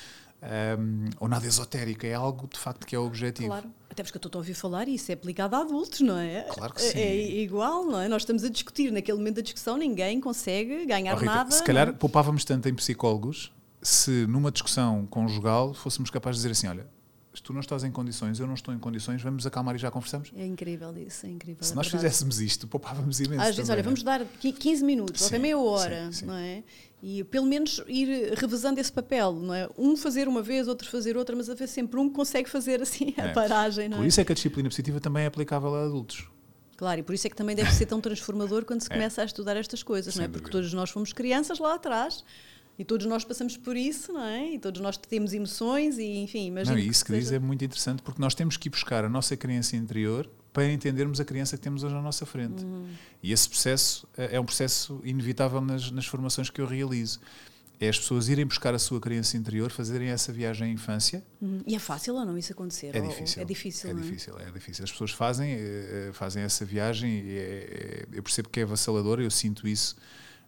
[0.79, 3.49] um, ou nada esotérico, é algo de facto que é objetivo.
[3.49, 6.17] Claro, até porque eu estou a ouvir falar e isso é aplicado a adultos, não
[6.17, 6.41] é?
[6.49, 6.99] Claro que sim.
[6.99, 8.09] É, é igual, não é?
[8.09, 11.51] Nós estamos a discutir, naquele momento da discussão ninguém consegue ganhar oh, Rita, nada.
[11.51, 16.67] Se calhar poupávamos tanto em psicólogos se numa discussão conjugal fôssemos capazes de dizer assim:
[16.67, 16.87] olha,
[17.35, 19.91] se tu não estás em condições, eu não estou em condições, vamos acalmar e já
[19.91, 20.31] conversamos?
[20.35, 21.63] É incrível isso, é incrível.
[21.63, 22.03] Se é nós verdade.
[22.03, 23.41] fizéssemos isto, poupávamos imenso.
[23.41, 24.03] Às vezes, também, olha, vamos é?
[24.03, 26.25] dar 15 minutos, sim, ou até meia hora, sim, sim.
[26.25, 26.63] não é?
[27.03, 29.69] E pelo menos ir revezando esse papel, não é?
[29.77, 33.13] Um fazer uma vez, outro fazer outra, mas haver sempre um que consegue fazer assim
[33.17, 33.33] a é.
[33.33, 34.07] paragem, não Por é?
[34.07, 36.27] isso é que a disciplina positiva também é aplicável a adultos.
[36.77, 38.93] Claro, e por isso é que também deve ser tão transformador quando se é.
[38.93, 40.27] começa a estudar estas coisas, não é?
[40.27, 42.23] Porque todos nós fomos crianças lá atrás
[42.77, 44.53] E todos nós passamos por isso, não é?
[44.53, 46.75] E todos nós temos emoções e, enfim, imagina.
[46.75, 49.09] Não, isso que, que diz é muito interessante porque nós temos que ir buscar a
[49.09, 52.63] nossa criança interior para entendermos a criança que temos hoje à nossa frente.
[52.63, 52.87] Uhum.
[53.21, 57.19] E esse processo é, é um processo inevitável nas, nas formações que eu realizo
[57.79, 61.23] é as pessoas irem buscar a sua criança interior, fazerem essa viagem à infância.
[61.41, 61.61] Uhum.
[61.65, 62.95] E é fácil ou não isso acontecer?
[62.95, 63.41] É difícil.
[63.41, 63.89] é difícil.
[63.89, 63.95] É, é?
[63.95, 64.83] difícil, é difícil.
[64.83, 69.19] As pessoas fazem, eh, fazem essa viagem e é, é, eu percebo que é avassalador,
[69.19, 69.95] eu sinto isso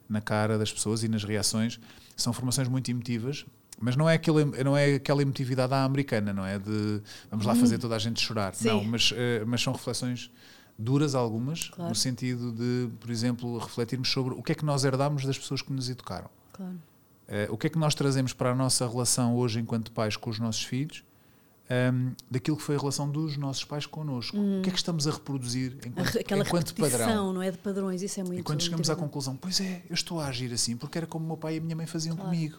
[0.10, 1.80] na cara das pessoas e nas reações.
[2.16, 3.46] São formações muito emotivas,
[3.80, 6.58] mas não é, aquele, não é aquela emotividade à americana, não é?
[6.58, 8.56] De vamos lá fazer toda a gente chorar.
[8.56, 8.70] Sim.
[8.70, 10.32] Não, mas, eh, mas são reflexões
[10.78, 11.90] duras algumas, claro.
[11.90, 15.62] no sentido de, por exemplo, refletirmos sobre o que é que nós herdámos das pessoas
[15.62, 16.30] que nos educaram.
[16.54, 16.74] Claro.
[17.28, 20.30] Uh, o que é que nós trazemos para a nossa relação hoje enquanto pais com
[20.30, 21.04] os nossos filhos
[21.70, 24.38] um, daquilo que foi a relação dos nossos pais connosco.
[24.38, 24.60] Hum.
[24.60, 27.34] O que é que estamos a reproduzir enquanto, Aquela enquanto padrão?
[27.34, 29.94] não é de padrões, isso é muito E quando chegamos à conclusão, pois é, eu
[29.94, 32.16] estou a agir assim porque era como o meu pai e a minha mãe faziam
[32.16, 32.32] claro.
[32.32, 32.58] comigo.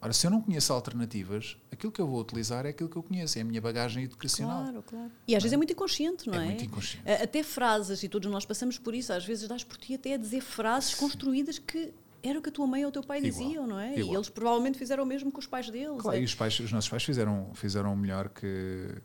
[0.00, 3.02] Ora, se eu não conheço alternativas, aquilo que eu vou utilizar é aquilo que eu
[3.02, 4.62] conheço, é a minha bagagem educacional.
[4.62, 5.10] Claro, claro.
[5.26, 6.42] E às vezes é muito inconsciente, não é?
[6.42, 7.10] É muito inconsciente.
[7.10, 10.16] Até frases, e todos nós passamos por isso, às vezes dás por ti até a
[10.18, 10.98] dizer frases Sim.
[10.98, 11.92] construídas que
[12.28, 13.98] era o que a tua mãe ou o teu pai igual, diziam, não é?
[13.98, 14.12] Igual.
[14.12, 16.00] E eles provavelmente fizeram o mesmo com os pais deles.
[16.00, 16.20] Claro, é?
[16.20, 19.00] e os, pais, os nossos pais fizeram, fizeram o melhor que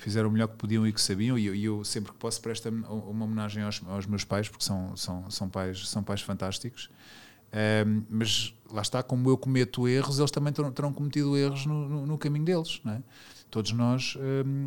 [0.00, 2.68] fizeram o melhor que podiam e que sabiam e eu, eu sempre que posso presto
[2.68, 6.90] uma homenagem aos, aos, meus pais porque são, são, são, pais, são pais fantásticos
[7.86, 11.88] um, mas lá está, como eu cometo erros eles também terão, terão cometido erros no,
[11.88, 13.02] no, no, caminho deles não é?
[13.50, 14.66] todos nós um,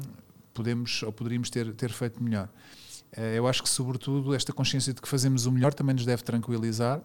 [0.54, 2.48] podemos ou poderíamos ter, ter feito melhor
[3.18, 6.24] uh, eu acho que sobretudo esta consciência de que fazemos o melhor também nos deve
[6.24, 7.02] tranquilizar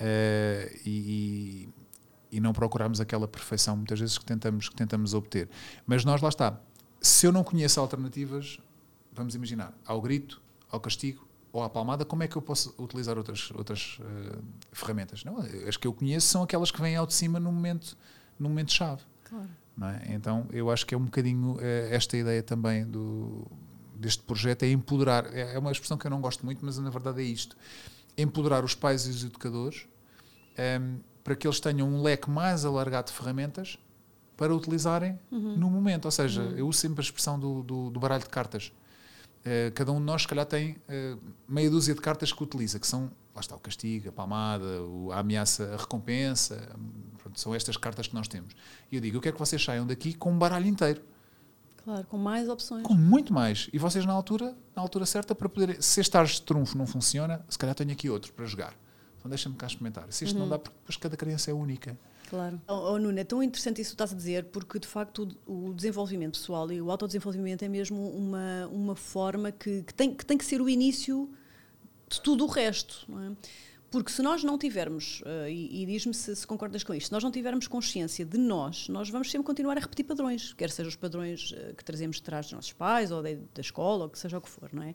[0.00, 1.68] uh, e,
[2.30, 5.48] e, não procurarmos aquela perfeição muitas vezes que tentamos, que tentamos obter.
[5.86, 6.60] Mas nós lá está.
[7.00, 8.58] Se eu não conheço alternativas,
[9.12, 13.16] vamos imaginar, ao grito, ao castigo ou à palmada, como é que eu posso utilizar
[13.16, 15.22] outras, outras uh, ferramentas?
[15.24, 17.96] Não, as que eu conheço são aquelas que vêm ao de cima no momento,
[18.38, 19.02] no momento chave.
[19.22, 19.48] Claro.
[19.82, 20.14] É?
[20.14, 23.46] Então eu acho que é um bocadinho uh, esta ideia também do,
[23.94, 25.26] deste projeto é empoderar.
[25.32, 27.56] É, é uma expressão que eu não gosto muito, mas na verdade é isto
[28.16, 29.86] empoderar os pais e os educadores
[30.58, 33.78] um, ehm, para que eles tenham um leque mais alargado de ferramentas
[34.36, 35.56] para utilizarem uhum.
[35.56, 36.04] no momento.
[36.04, 36.56] Ou seja, uhum.
[36.56, 38.72] eu uso sempre a expressão do, do, do baralho de cartas.
[39.40, 42.78] Uh, cada um de nós, se calhar, tem uh, meia dúzia de cartas que utiliza,
[42.78, 44.64] que são, lá está, o castigo, a palmada,
[45.12, 46.68] a ameaça, a recompensa.
[47.18, 48.54] Pronto, são estas cartas que nós temos.
[48.90, 51.00] E eu digo, eu quero que vocês saiam daqui com um baralho inteiro.
[51.84, 52.82] Claro, com mais opções.
[52.82, 53.68] Com muito mais.
[53.72, 55.82] E vocês, na altura, na altura certa, para poder.
[55.82, 58.74] Se este de trunfo não funciona, se calhar tenho aqui outro para jogar.
[59.18, 60.06] Então deixa-me cá experimentar.
[60.10, 60.42] Se isto uhum.
[60.42, 61.98] não dá, porque depois cada criança é única.
[62.28, 62.60] Claro.
[62.66, 65.68] Oh, oh, Nuno, é tão interessante isso que estás a dizer, porque de facto o,
[65.68, 70.24] o desenvolvimento pessoal e o autodesenvolvimento é mesmo uma, uma forma que, que, tem, que
[70.24, 71.30] tem que ser o início
[72.08, 73.04] de tudo o resto.
[73.08, 73.32] Não é?
[73.94, 77.12] Porque se nós não tivermos, uh, e, e diz-me se, se, concordas com isto, se
[77.12, 80.88] nós não tivermos consciência de nós, nós vamos sempre continuar a repetir padrões, quer sejam
[80.88, 84.10] os padrões uh, que trazemos de trás dos nossos pais, ou de, da escola, ou
[84.10, 84.94] que seja o que for, não é?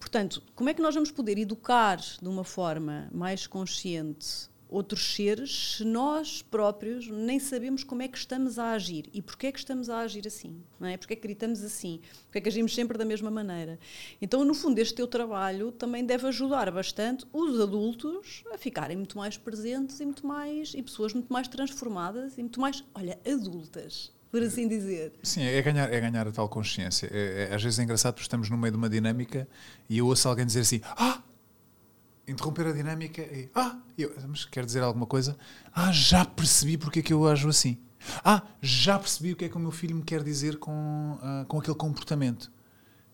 [0.00, 5.76] Portanto, como é que nós vamos poder educar de uma forma mais consciente outros seres
[5.76, 9.58] se nós próprios nem sabemos como é que estamos a agir e porquê é que
[9.58, 10.96] estamos a agir assim, não é?
[10.96, 12.00] Porquê é que gritamos assim?
[12.24, 13.78] Porquê é que agimos sempre da mesma maneira?
[14.20, 19.18] Então, no fundo, este teu trabalho também deve ajudar bastante os adultos a ficarem muito
[19.18, 24.10] mais presentes e muito mais e pessoas muito mais transformadas e muito mais, olha, adultas
[24.32, 25.12] por assim dizer.
[25.22, 27.06] Sim, é ganhar, é ganhar a tal consciência.
[27.12, 29.46] É, é, às vezes é engraçado porque estamos no meio de uma dinâmica
[29.90, 31.22] e eu ouço alguém dizer assim: Ah,
[32.32, 35.36] interromper a dinâmica e ah, eu, mas quer dizer alguma coisa?
[35.72, 37.78] Ah, já percebi porque é que eu ajo assim.
[38.24, 41.46] Ah, já percebi o que é que o meu filho me quer dizer com, uh,
[41.46, 42.50] com aquele comportamento.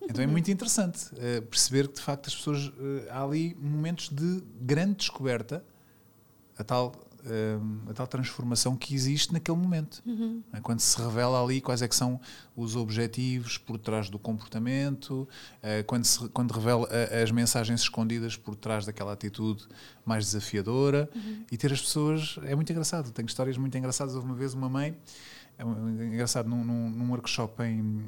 [0.00, 0.33] Então é uhum.
[0.33, 2.72] muito interessante uh, perceber que de facto as pessoas uh,
[3.11, 5.64] há ali momentos de grande descoberta,
[6.57, 6.92] a tal
[7.88, 10.02] a tal transformação que existe naquele momento.
[10.07, 10.42] Uhum.
[10.52, 10.61] É?
[10.61, 12.20] Quando se revela ali quais é que são
[12.57, 15.28] os objetivos por trás do comportamento,
[15.62, 16.88] eh, quando, se, quando revela
[17.22, 19.66] as mensagens escondidas por trás daquela atitude
[20.04, 21.44] mais desafiadora uhum.
[21.50, 23.11] e ter as pessoas é muito engraçado.
[23.11, 24.14] Tenho histórias muito engraçadas.
[24.14, 24.96] Houve uma vez uma mãe,
[25.59, 28.04] é engraçado, num, num workshop em,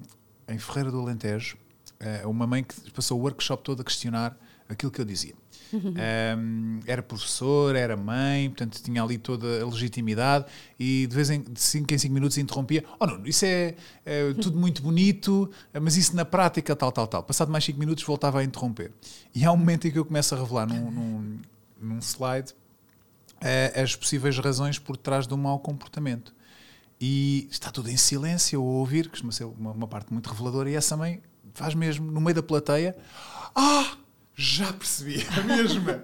[0.49, 1.57] em Ferreira do Alentejo,
[1.99, 4.37] eh, uma mãe que passou o workshop todo a questionar
[4.72, 5.35] aquilo que eu dizia.
[5.72, 10.47] Um, era professor, era mãe, portanto tinha ali toda a legitimidade
[10.78, 14.59] e de vez em 5 em 5 minutos interrompia: Oh, não, isso é, é, tudo
[14.59, 15.49] muito bonito,
[15.80, 17.22] mas isso na prática, tal, tal, tal.
[17.22, 18.92] Passado mais 5 minutos voltava a interromper.
[19.34, 21.38] E há um momento em que eu começo a revelar num, num,
[21.80, 22.53] num slide
[23.36, 26.34] uh, as possíveis razões por trás do mau comportamento.
[27.01, 30.68] E está tudo em silêncio a ouvir, que costuma ser uma, uma parte muito reveladora,
[30.68, 31.22] e essa mãe
[31.55, 32.97] faz mesmo, no meio da plateia:
[33.55, 33.99] Ah!
[34.41, 36.03] Já percebi, a mesma.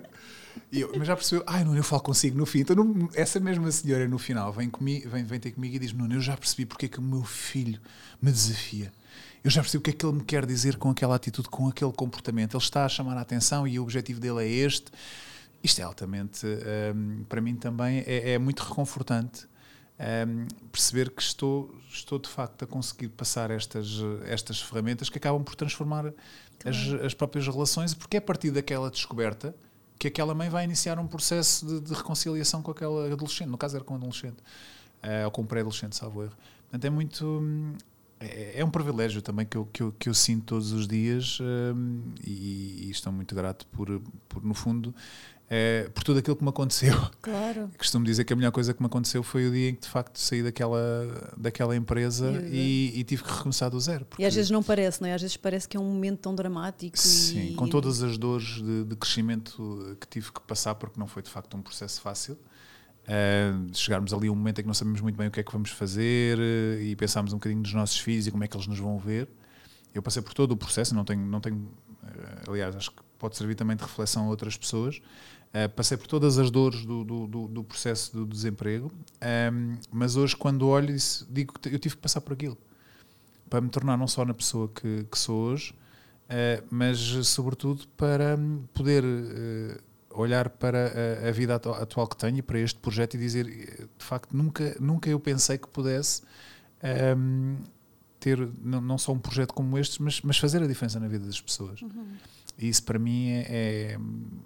[0.70, 2.60] E eu, mas já percebeu, ai, Nuno, eu falo consigo no fim.
[2.60, 6.14] Então, essa mesma senhora no final vem, comigo, vem, vem ter comigo e diz: Nuno,
[6.14, 7.80] eu já percebi porque é que o meu filho
[8.20, 8.92] me desafia.
[9.42, 11.68] Eu já percebi o que é que ele me quer dizer com aquela atitude, com
[11.68, 12.56] aquele comportamento.
[12.56, 14.90] Ele está a chamar a atenção e o objetivo dele é este.
[15.62, 16.46] Isto é altamente,
[16.94, 19.46] hum, para mim também, é, é muito reconfortante.
[20.28, 25.42] hum, perceber que estou, estou de facto a conseguir passar estas, estas ferramentas que acabam
[25.42, 26.12] por transformar
[26.64, 29.54] as, as próprias relações, porque é a partir daquela descoberta
[29.98, 33.48] que aquela mãe vai iniciar um processo de, de reconciliação com aquela adolescente.
[33.48, 34.36] No caso, era com um adolescente,
[35.02, 36.36] eh, ou com um pré-adolescente, salvo erro.
[36.62, 37.24] Portanto, é muito.
[37.24, 37.74] hum,
[38.18, 41.38] É, é um privilégio também que eu, que eu, que eu sinto todos os dias
[41.40, 44.94] hum, e, e estou muito grato por, por no fundo,
[45.48, 46.94] eh, por tudo aquilo que me aconteceu.
[47.22, 47.70] Claro.
[47.78, 49.88] Costumo dizer que a melhor coisa que me aconteceu foi o dia em que de
[49.88, 54.06] facto saí daquela, daquela empresa e, e tive que recomeçar do zero.
[54.16, 55.14] E às vezes não parece, não é?
[55.14, 56.96] Às vezes parece que é um momento tão dramático.
[56.96, 57.54] Sim, e...
[57.54, 61.30] com todas as dores de, de crescimento que tive que passar, porque não foi de
[61.30, 62.38] facto um processo fácil.
[63.04, 65.42] Uh, chegarmos ali a um momento em que não sabemos muito bem o que é
[65.42, 68.56] que vamos fazer uh, e pensámos um bocadinho nos nossos filhos e como é que
[68.56, 69.28] eles nos vão ver.
[69.94, 71.68] Eu passei por todo o processo, não tenho, não tenho
[72.48, 75.00] aliás, acho que pode servir também de reflexão a outras pessoas.
[75.54, 78.92] Uh, passei por todas as dores do, do, do, do processo do desemprego,
[79.52, 80.94] um, mas hoje, quando olho,
[81.30, 82.58] digo que eu tive que passar por aquilo
[83.48, 85.74] para me tornar não só na pessoa que, que sou hoje,
[86.28, 89.78] eh, mas sobretudo para hum, poder eh,
[90.10, 90.92] olhar para
[91.24, 94.04] a, a vida atu- atual que tenho e para este projeto e dizer, eh, de
[94.04, 96.22] facto, nunca, nunca eu pensei que pudesse
[97.16, 97.58] hum,
[98.18, 101.24] ter não, não só um projeto como este, mas, mas fazer a diferença na vida
[101.24, 101.80] das pessoas.
[101.80, 101.84] E
[102.58, 103.98] isso para mim é,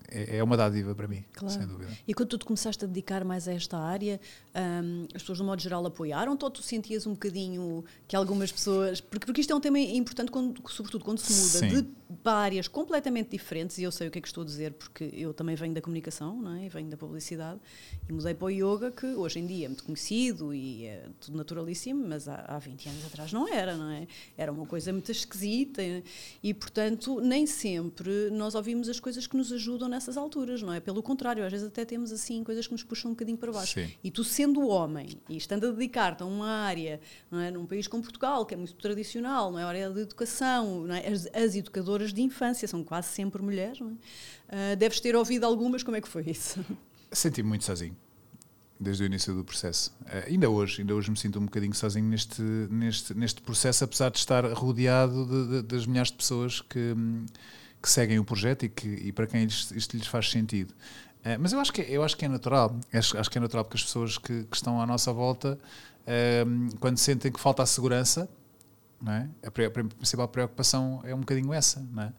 [0.09, 1.55] é, é uma dádiva para mim, Claro.
[1.55, 1.91] sem dúvida.
[2.07, 4.21] E quando tu te começaste a dedicar mais a esta área,
[4.83, 8.51] hum, as pessoas, de um modo geral, apoiaram-te ou tu sentias um bocadinho que algumas
[8.51, 9.01] pessoas.
[9.01, 11.83] Porque, porque isto é um tema importante, quando, sobretudo quando se muda Sim.
[11.83, 11.89] de
[12.25, 15.33] áreas completamente diferentes, e eu sei o que é que estou a dizer, porque eu
[15.33, 16.67] também venho da comunicação, não é?
[16.67, 17.61] E venho da publicidade,
[18.09, 21.37] e mudei para o yoga, que hoje em dia é muito conhecido e é tudo
[21.37, 24.09] naturalíssimo, mas há, há 20 anos atrás não era, não é?
[24.37, 25.81] Era uma coisa muito esquisita
[26.43, 28.00] e, portanto, nem sempre
[28.33, 30.81] nós ouvimos as coisas que nos ajudam nessas alturas, não é?
[30.81, 33.75] Pelo contrário, às vezes até temos assim coisas que nos puxam um bocadinho para baixo.
[33.81, 33.91] Sim.
[34.03, 37.51] E tu, sendo homem e estando a dedicar-te a uma área, não é?
[37.51, 39.63] num país como Portugal, que é muito tradicional, não é?
[39.63, 41.07] A área da educação, não é?
[41.09, 43.93] as, as educadoras de infância são quase sempre mulheres, não é?
[44.73, 46.65] Ah, deves ter ouvido algumas, como é que foi isso?
[47.13, 47.97] Senti-me muito sozinho
[48.83, 49.95] desde o início do processo.
[50.07, 54.11] Eh, ainda hoje, ainda hoje me sinto um bocadinho sozinho neste, neste, neste processo, apesar
[54.11, 57.27] de estar rodeado de- de- das milhares de pessoas que, hum,
[57.83, 60.75] que seguem o projeto e, que, e para quem isto, isto lhes faz sentido.
[61.25, 62.79] Eh, mas eu acho, que, é- eu acho que é natural.
[62.93, 65.59] Acho, acho que é natural porque as pessoas que, que estão à nossa volta,
[66.47, 68.29] hum, quando sentem que falta a segurança,
[69.01, 69.29] não é?
[69.43, 71.81] a, a principal preocupação é um bocadinho essa.
[71.93, 72.13] Não é?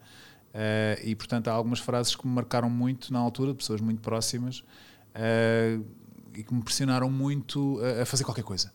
[0.54, 4.64] Eh, e portanto há algumas frases que me marcaram muito na altura, pessoas muito próximas,
[5.16, 5.80] eh,
[6.34, 8.72] e que me pressionaram muito a, a fazer qualquer coisa.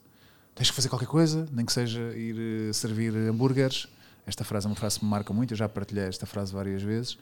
[0.54, 3.86] Tens que fazer qualquer coisa, nem que seja ir servir hambúrgueres.
[4.26, 6.82] Esta frase é uma frase que me marca muito, eu já partilhei esta frase várias
[6.82, 7.16] vezes.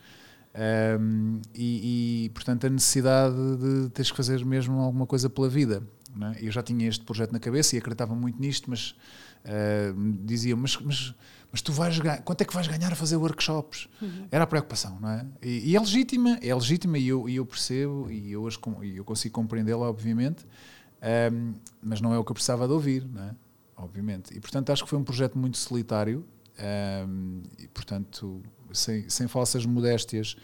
[1.01, 5.83] Um, e, e, portanto, a necessidade de teres que fazer mesmo alguma coisa pela vida.
[6.33, 6.47] É?
[6.47, 8.95] Eu já tinha este projeto na cabeça e acreditava muito nisto, mas
[9.45, 11.13] uh, dizia: mas, mas,
[11.51, 13.89] mas tu vais ganhar, quanto é que vais ganhar a fazer workshops?
[14.31, 15.27] Era a preocupação, não é?
[15.43, 18.97] E, e é legítima, é legítima e eu, e eu percebo e eu, com- e
[18.97, 20.47] eu consigo compreendê-la, obviamente,
[21.33, 23.35] um, mas não é o que eu precisava de ouvir, não é?
[23.77, 24.33] Obviamente.
[24.37, 26.25] E portanto, acho que foi um projeto muito solitário
[27.07, 28.43] um, e, portanto,
[28.73, 30.37] sem, sem falsas modéstias.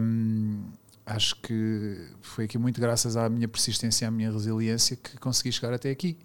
[0.00, 0.64] Um,
[1.04, 5.52] acho que foi aqui muito graças à minha persistência e à minha resiliência que consegui
[5.52, 6.16] chegar até aqui.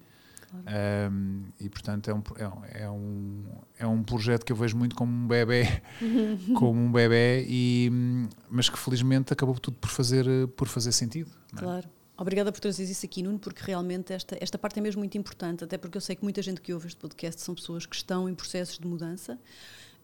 [0.50, 3.44] Um, e portanto é um, é, um, é, um,
[3.80, 5.82] é um projeto que eu vejo muito como um bebê,
[6.56, 7.90] como um bebê, e,
[8.48, 10.26] mas que felizmente acabou tudo por fazer,
[10.56, 11.30] por fazer sentido.
[11.54, 11.60] é?
[11.60, 11.88] Claro.
[12.20, 15.62] Obrigada por trazer isso aqui, Nuno, porque realmente esta, esta parte é mesmo muito importante,
[15.62, 18.28] até porque eu sei que muita gente que ouve este podcast são pessoas que estão
[18.28, 19.38] em processos de mudança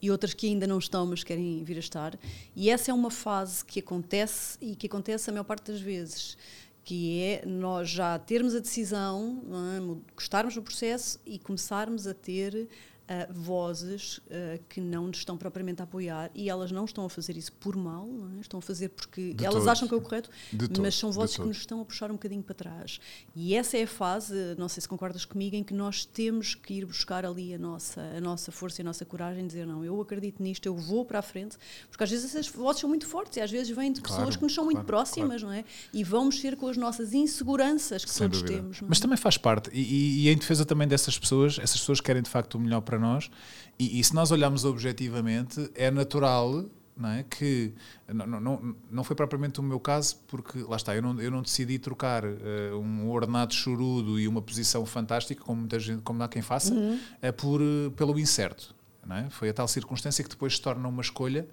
[0.01, 2.17] e outras que ainda não estão, mas querem vir a estar.
[2.55, 6.39] E essa é uma fase que acontece e que acontece a maior parte das vezes,
[6.85, 9.43] que é nós já termos a decisão,
[9.77, 10.15] é?
[10.15, 12.69] Gostarmos do processo e começarmos a ter
[13.09, 17.11] ah, vozes ah, que não nos estão propriamente a apoiar e elas não estão a
[17.11, 18.41] fazer isso por mal, é?
[18.41, 19.69] estão a fazer porque De elas todo.
[19.69, 21.49] acham que é o correto, De mas são vozes que todo.
[21.49, 22.99] nos estão a puxar um bocadinho para trás.
[23.35, 26.75] E essa é a fase, não sei se concordas comigo, em que nós temos que
[26.75, 30.01] ir buscar ali a nossa, a nossa força e a nossa coragem, dizer não, eu
[30.01, 31.57] acredito nisto, eu vou para a frente,
[31.91, 34.37] porque às vezes essas vozes são muito fortes e às vezes vêm de pessoas Claro,
[34.39, 35.65] que nos são muito claro, próximas, não é?
[35.93, 38.61] E vão mexer com as nossas inseguranças que Sem todos dúvida.
[38.61, 38.83] temos.
[38.83, 38.87] é?
[38.89, 39.71] Mas também faz parte.
[39.73, 42.81] E, e- e em defesa também dessas pessoas, essas pessoas querem de facto o melhor
[42.81, 43.31] para nós.
[43.79, 46.65] E, e se nós olharmos objetivamente, é natural
[46.97, 47.25] não é?
[47.25, 47.73] Que
[48.07, 51.43] não, não, não foi propriamente o meu caso, porque lá está, eu não, eu não
[51.43, 56.29] decidi trocar uh, um ordenado chorudo e uma posição fantástica, como muita gente, como há
[56.29, 56.95] quem faça, uhum.
[56.95, 58.75] uh, por, uh, pelo incerto.
[59.05, 59.31] Não é?
[59.31, 61.47] Foi a tal circunstância que depois se torna uma escolha,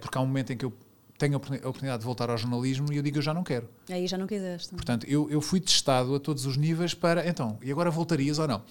[0.00, 0.72] porque há um momento em que eu
[1.16, 3.68] tenho a oportunidade de voltar ao jornalismo e eu digo eu já não quero.
[3.88, 4.70] Aí já não quiseste.
[4.70, 8.48] Portanto, eu, eu fui testado a todos os níveis para, então, e agora voltarias ou
[8.48, 8.62] não?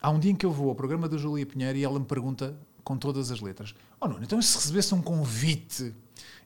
[0.00, 2.06] Há um dia em que eu vou ao programa da Julia Pinheiro e ela me
[2.06, 5.94] pergunta com todas as letras: Oh, não, então se recebesse um convite,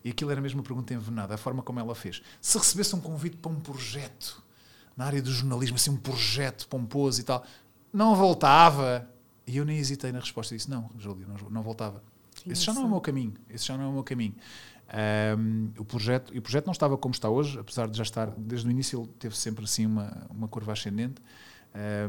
[0.03, 3.01] e aquilo era mesmo uma pergunta envenenada, a forma como ela fez, se recebesse um
[3.01, 4.43] convite para um projeto
[4.95, 7.45] na área do jornalismo, assim, um projeto pomposo e tal,
[7.91, 9.09] não voltava.
[9.47, 12.03] E eu nem hesitei na resposta e disse: Não, Julia, não, não voltava.
[12.45, 13.33] Esse já não é o meu caminho.
[13.49, 14.35] Esse já não é o meu caminho.
[15.37, 18.29] Um, o projeto e o projeto não estava como está hoje apesar de já estar
[18.37, 21.19] desde o início ele teve sempre assim uma uma curva ascendente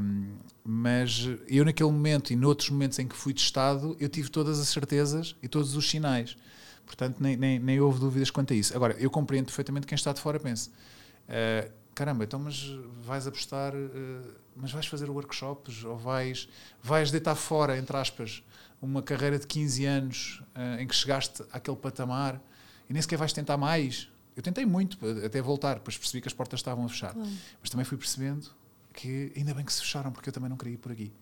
[0.00, 4.60] um, mas eu naquele momento e noutros momentos em que fui testado eu tive todas
[4.60, 6.36] as certezas e todos os sinais
[6.84, 10.12] portanto nem, nem, nem houve dúvidas quanto a isso agora eu compreendo perfeitamente quem está
[10.12, 12.64] de fora pensa uh, caramba então mas
[13.02, 16.48] vais apostar uh, mas vais fazer workshops ou vais
[16.82, 18.42] vais deitar fora entre aspas
[18.80, 22.40] uma carreira de 15 anos uh, em que chegaste àquele patamar
[22.88, 24.08] e nem sequer vais tentar mais.
[24.36, 27.14] Eu tentei muito até voltar, depois percebi que as portas estavam a fechar.
[27.14, 27.30] Claro.
[27.60, 28.50] Mas também fui percebendo
[28.96, 31.12] que ainda bem que se fecharam, porque eu também não queria ir por aqui.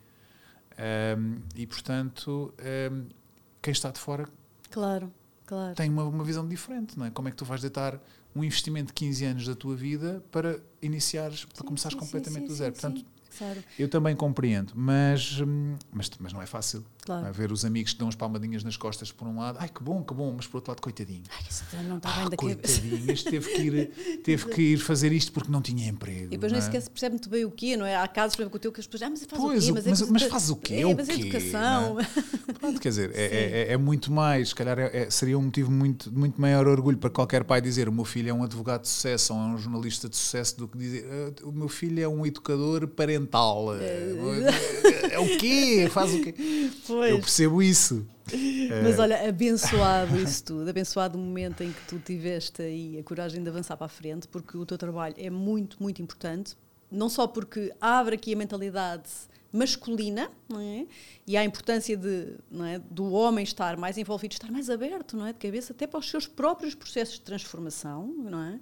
[1.19, 2.55] Um, e portanto,
[2.93, 3.07] um,
[3.61, 4.27] quem está de fora
[4.71, 5.13] claro,
[5.47, 5.75] claro.
[5.75, 7.11] tem uma, uma visão diferente, não é?
[7.11, 8.01] Como é que tu vais deitar
[8.35, 12.49] um investimento de 15 anos da tua vida para iniciares, para começares sim, completamente sim,
[12.49, 12.73] do zero?
[12.73, 13.05] Portanto,
[13.37, 13.65] Claro.
[13.77, 16.85] Eu também compreendo, mas, hum, mas, mas não é fácil.
[17.05, 17.27] Claro.
[17.27, 19.83] É ver os amigos que dão as palmadinhas nas costas por um lado, ai que
[19.83, 21.25] bom, que bom, mas por outro lado, coitadinho.
[21.31, 25.13] Ai, não está bem ah, da coitadinho, este teve que, ir, teve que ir fazer
[25.13, 26.27] isto porque não tinha emprego.
[26.27, 26.65] E depois nem é?
[26.65, 27.95] sequer se percebe muito bem o quê, não é?
[27.95, 29.67] Há casos, por exemplo, com o teu que as pessoas, ah, mas faz pois, o
[29.67, 29.73] quê?
[29.73, 30.75] Mas, mas, é, mas faz o quê?
[30.77, 31.97] É, mas é educação.
[32.59, 34.79] Pronto, quer dizer, é, é, muito mais, se calhar
[35.11, 38.33] seria um motivo muito, muito maior orgulho para qualquer pai dizer o meu filho é
[38.33, 41.53] um advogado de sucesso ou é um jornalista de sucesso do que dizer ah, o
[41.53, 43.75] meu filho é um educador parental.
[43.75, 45.89] É, o quê?
[45.91, 46.35] Faz o quê?
[46.95, 47.11] Pois.
[47.11, 48.07] Eu percebo isso.
[48.83, 53.43] Mas olha, abençoado isso tudo, abençoado o momento em que tu tiveste aí a coragem
[53.43, 56.57] de avançar para a frente, porque o teu trabalho é muito, muito importante,
[56.91, 59.11] não só porque abre aqui a mentalidade
[59.53, 60.87] masculina, não é?
[61.27, 62.35] E a importância de,
[62.73, 66.01] é, do homem estar mais envolvido, estar mais aberto, não é, de cabeça até para
[66.01, 68.59] os seus próprios processos de transformação, não é?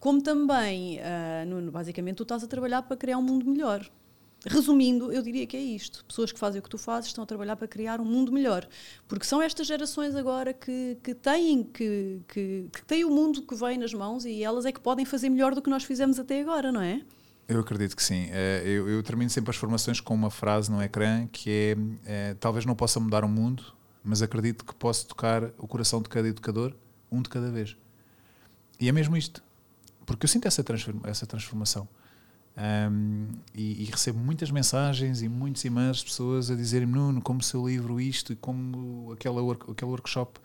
[0.00, 3.88] Como também, uh, no, basicamente, tu estás a trabalhar para criar um mundo melhor,
[4.46, 6.04] Resumindo, eu diria que é isto.
[6.04, 8.66] Pessoas que fazem o que tu fazes estão a trabalhar para criar um mundo melhor.
[9.06, 13.54] Porque são estas gerações agora que, que, têm, que, que, que têm o mundo que
[13.54, 16.40] vem nas mãos e elas é que podem fazer melhor do que nós fizemos até
[16.40, 17.02] agora, não é?
[17.48, 18.28] Eu acredito que sim.
[18.30, 21.76] Eh, eu, eu termino sempre as formações com uma frase no ecrã que é,
[22.30, 23.62] é talvez não possa mudar o mundo,
[24.02, 26.74] mas acredito que posso tocar o coração de cada educador,
[27.10, 27.76] um de cada vez.
[28.80, 29.42] E é mesmo isto.
[30.04, 30.64] Porque eu sinto essa,
[31.04, 31.88] essa transformação.
[32.54, 37.40] Um, e, e, recebo muitas mensagens e muitos e-mails de pessoas a dizerem-me Nuno, como
[37.40, 40.38] o seu livro isto e como aquela work, aquele workshop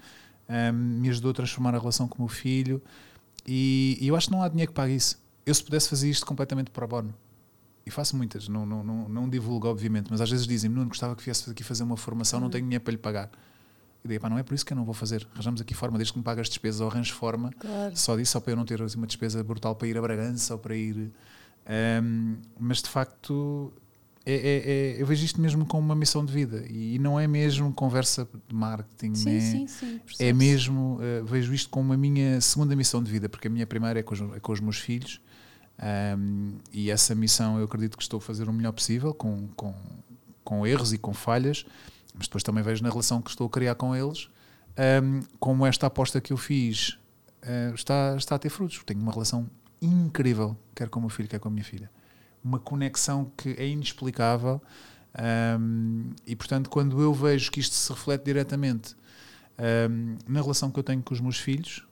[0.47, 2.81] um, me ajudou a transformar a relação com o meu filho
[3.45, 6.09] e, e, eu acho que não há dinheiro que pague isso eu se pudesse fazer
[6.09, 7.13] isto completamente para bono
[7.85, 11.13] e faço muitas, não, não, não, não divulgo obviamente, mas às vezes dizem-me Nuno, gostava
[11.13, 13.29] que viesse aqui fazer uma formação, não tenho dinheiro para lhe pagar
[14.03, 15.27] e digo, pá, não é por isso que eu não vou fazer.
[15.33, 17.97] Arranjamos aqui forma, desde que me pague as despesas ou arranjo forma, claro.
[17.97, 20.53] só disso, só para eu não ter assim, uma despesa brutal para ir a Bragança
[20.53, 21.11] ou para ir
[22.01, 23.73] um, mas de facto,
[24.25, 26.65] é, é, é, eu vejo isto mesmo como uma missão de vida.
[26.69, 31.53] E não é mesmo conversa de marketing, sim, é, sim, sim, é mesmo, uh, vejo
[31.53, 34.21] isto como a minha segunda missão de vida, porque a minha primeira é com os,
[34.21, 35.21] é com os meus filhos.
[36.17, 39.73] Um, e essa missão eu acredito que estou a fazer o melhor possível, com, com,
[40.43, 41.65] com erros e com falhas,
[42.15, 44.29] mas depois também vejo na relação que estou a criar com eles.
[45.03, 46.97] Um, como esta aposta que eu fiz
[47.43, 48.81] uh, está, está a ter frutos.
[48.85, 49.49] Tenho uma relação
[49.81, 51.89] incrível, quer com o meu filho, quer com a minha filha.
[52.43, 54.61] Uma conexão que é inexplicável.
[55.59, 58.95] Um, e portanto, quando eu vejo que isto se reflete diretamente
[59.89, 61.87] um, na relação que eu tenho com os meus filhos,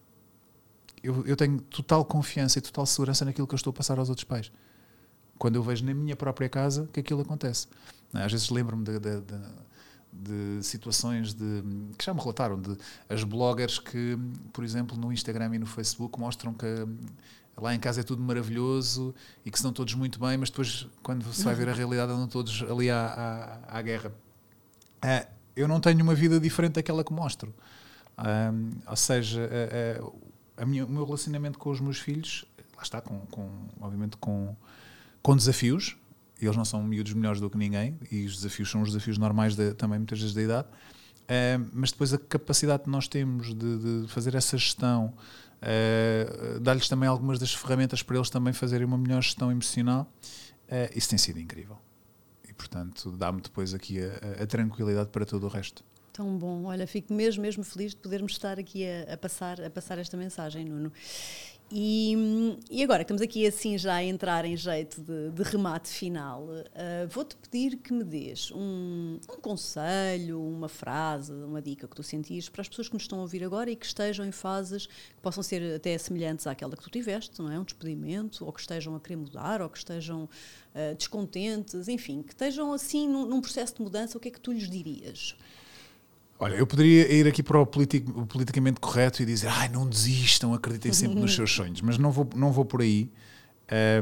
[1.01, 4.09] eu, eu, tenho total confiança e total segurança naquilo que eu estou a passar aos
[4.09, 4.51] outros pais.
[5.37, 7.67] Quando eu vejo na minha própria casa que aquilo acontece.
[8.13, 11.63] Às vezes lembro-me de, de, de, de, situações de,
[11.97, 12.77] que já me relataram, de
[13.09, 14.17] as bloggers que,
[14.53, 16.87] por exemplo, no Instagram e no Facebook mostram que
[17.57, 19.13] lá em casa é tudo maravilhoso
[19.45, 22.27] e que dão todos muito bem, mas depois, quando se vai ver a realidade, andam
[22.27, 24.11] todos ali à, à, à guerra.
[25.03, 27.53] Uh, eu não tenho uma vida diferente daquela que mostro.
[28.87, 29.49] Ou seja,
[30.57, 32.45] a minha, o meu relacionamento com os meus filhos,
[32.75, 33.49] lá está, com, com,
[33.79, 34.55] obviamente com,
[35.21, 35.97] com desafios,
[36.41, 39.55] eles não são miúdos melhores do que ninguém, e os desafios são os desafios normais
[39.55, 40.67] de, também muitas vezes da idade,
[41.73, 45.13] mas depois a capacidade que nós temos de, de fazer essa gestão,
[45.61, 50.11] uh, dar-lhes também algumas das ferramentas para eles também fazerem uma melhor gestão emocional,
[50.67, 51.77] uh, isso tem sido incrível.
[52.47, 55.83] E portanto dá-me depois aqui a, a, tranquilidade para todo o resto.
[56.13, 59.69] Tão bom, olha, fico mesmo, mesmo feliz de podermos estar aqui a, a passar, a
[59.69, 60.91] passar esta mensagem, Nuno.
[61.71, 62.15] E,
[62.69, 67.07] e, agora estamos aqui assim já a entrar em jeito de, de remate final, uh,
[67.09, 72.49] vou-te pedir que me dês um, um, conselho, uma frase, uma dica que tu sentires
[72.49, 75.21] para as pessoas que nos estão a ouvir agora e que estejam em fases que
[75.23, 77.59] possam ser até semelhantes àquela que tu tiveste, não é?
[77.59, 82.33] Um despedimento, ou que estejam a querer mudar, ou que estejam uh, descontentes, enfim, que
[82.33, 85.35] estejam assim num, num processo de mudança, o que é que tu lhes dirias?
[86.37, 90.53] Olha, eu poderia ir aqui para o, o politicamente correto e dizer, ai, não desistam,
[90.53, 93.09] acreditem sempre nos seus sonhos, mas não vou, não vou por aí.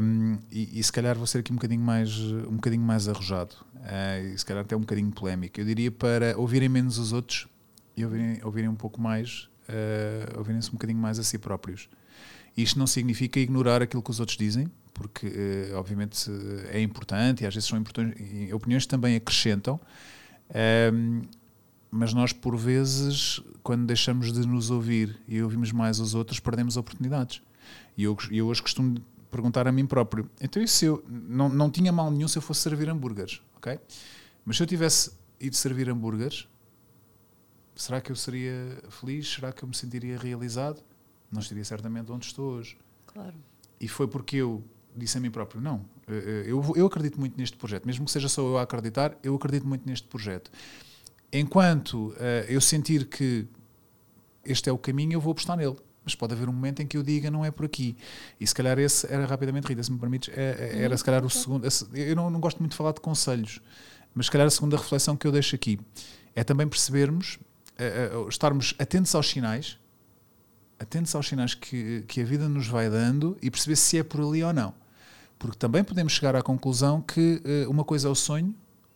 [0.02, 3.56] Um, e, e, se calhar vou ser aqui um bocadinho mais, um bocadinho mais arrojado
[3.76, 5.60] uh, e se calhar até um bocadinho polémico.
[5.60, 7.48] Eu diria para ouvirem menos os outros
[7.96, 11.88] e ouvirem, ouvirem um pouco mais, uh, ouvirem-se um bocadinho mais a si próprios.
[12.58, 16.30] Isto não significa ignorar aquilo que os outros dizem, porque uh, obviamente
[16.70, 17.82] é importante e às vezes são
[18.52, 19.80] opiniões também acrescentam.
[20.92, 21.22] Um,
[21.96, 26.76] mas nós, por vezes, quando deixamos de nos ouvir e ouvimos mais os outros, perdemos
[26.76, 27.40] oportunidades.
[27.96, 31.70] E eu, eu hoje costumo perguntar a mim próprio: então, e se eu não, não
[31.70, 33.80] tinha mal nenhum se eu fosse servir hambúrgueres, ok?
[34.44, 36.48] Mas se eu tivesse ido servir hambúrgueres,
[37.76, 39.32] será que eu seria feliz?
[39.32, 40.82] Será que eu me sentiria realizado?
[41.32, 42.76] Não estaria certamente onde estou hoje.
[43.06, 43.36] Claro.
[43.80, 44.64] E foi porque eu
[44.96, 48.12] disse a mim próprio: não, eh, eh, eu, eu acredito muito neste projeto, mesmo que
[48.12, 50.50] seja só eu a acreditar, eu acredito muito neste projeto
[51.34, 52.16] enquanto uh,
[52.48, 53.48] eu sentir que
[54.46, 55.76] este é o caminho, eu vou apostar nele.
[56.06, 57.96] Mas pode haver um momento em que eu diga não é por aqui.
[58.40, 61.26] E se calhar esse era rapidamente, Rita, se me permites, é, é, era se calhar
[61.26, 61.66] o segundo.
[61.94, 63.62] Eu não, não gosto muito de falar de conselhos,
[64.14, 65.80] mas se calhar a segunda reflexão que eu deixo aqui
[66.36, 67.40] é também percebermos,
[67.80, 69.80] uh, uh, estarmos atentos aos sinais,
[70.78, 74.20] atentos aos sinais que, que a vida nos vai dando e perceber se é por
[74.20, 74.74] ali ou não.
[75.40, 78.56] Porque também podemos chegar à conclusão que uma coisa é o sonho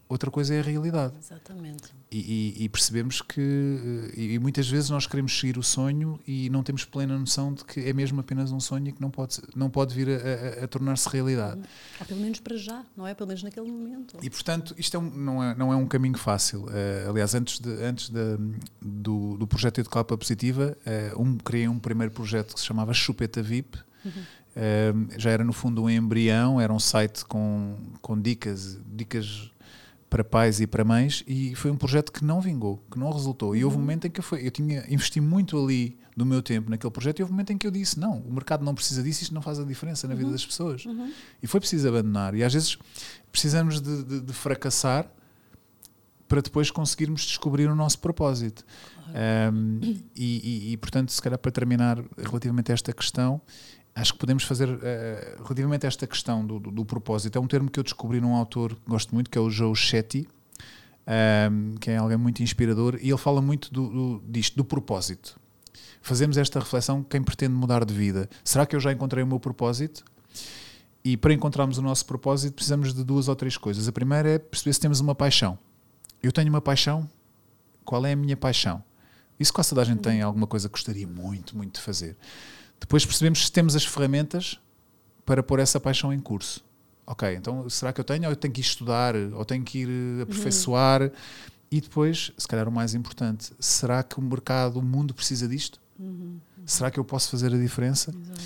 [0.10, 1.14] outra coisa é a realidade.
[1.20, 1.98] Exatamente.
[2.10, 6.50] E, e, e percebemos que, eh, e, muitas vezes nós queremos seguir o sonho e
[6.50, 9.42] não temos plena noção de que é mesmo apenas um sonho e que não pode,
[9.54, 11.60] não pode vir a, a, a tornar-se realidade.
[12.00, 13.14] Ou pelo menos para já, não é?
[13.14, 14.18] Pelo menos naquele momento.
[14.22, 16.62] E portanto, isto é um, não, é, não é um caminho fácil.
[16.66, 18.38] Uh, aliás, antes, de, antes de,
[18.82, 20.78] do, do projeto Educar para Positiva,
[21.14, 23.80] uh, um, criei um primeiro projeto que se chamava Chupeta VIP.
[24.06, 24.12] Uhum.
[24.12, 29.52] Uh, já era no fundo um embrião, era um site com, com dicas, dicas
[30.10, 33.56] para pais e para mães e foi um projeto que não vingou, que não resultou.
[33.56, 33.86] E houve um uhum.
[33.86, 37.20] momento em que eu, foi, eu tinha investi muito ali do meu tempo naquele projeto
[37.20, 39.36] e houve um momento em que eu disse não, o mercado não precisa disso, isto
[39.36, 40.32] não faz a diferença na vida uhum.
[40.32, 40.86] das pessoas.
[40.86, 41.12] Uhum.
[41.44, 42.34] E foi preciso abandonar.
[42.36, 42.78] E às vezes
[43.32, 45.08] precisamos de, de, de, fracassar
[46.28, 48.66] para depois conseguirmos descobrir o nosso propósito.
[49.54, 53.42] Um, e, e, e, portanto, se calhar para terminar relativamente a esta questão,
[54.02, 57.48] acho que podemos fazer, uh, relativamente a esta questão do, do, do, propósito, é um
[57.48, 61.12] termo que eu descobri num autor que gosto muito, que é o Joe Shetty, um,
[61.12, 65.40] ehm, que é alguém muito inspirador, e ele fala muito do, do, disto, do propósito.
[66.02, 69.40] Fazemos esta reflexão, quem pretende mudar de vida, será que eu já encontrei o meu
[69.40, 70.06] propósito?
[71.04, 73.88] E para encontrarmos o nosso propósito precisamos de duas ou três coisas.
[73.88, 75.58] A primeira é perceber se temos uma paixão.
[76.22, 77.10] Eu tenho uma paixão,
[77.86, 78.84] qual é a minha paixão?
[79.40, 82.18] Isso quase toda a gente tem alguma coisa que gostaria muito, muito de fazer.
[82.80, 84.60] Depois percebemos se temos as ferramentas
[85.26, 86.64] para pôr essa paixão em curso.
[87.06, 88.26] Ok, então será que eu tenho?
[88.26, 89.16] Ou eu tenho que ir estudar?
[89.16, 91.04] Ou tenho que ir eh, aperfeiçoar?
[91.04, 91.12] Uhum.
[91.72, 95.80] E depois, se calhar o mais importante, será que o mercado, o mundo precisa disto?
[96.00, 96.38] Uhum.
[96.66, 98.12] Será que eu posso fazer a diferença?
[98.12, 98.42] Exato.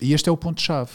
[0.00, 0.90] E este é o ponto-chave.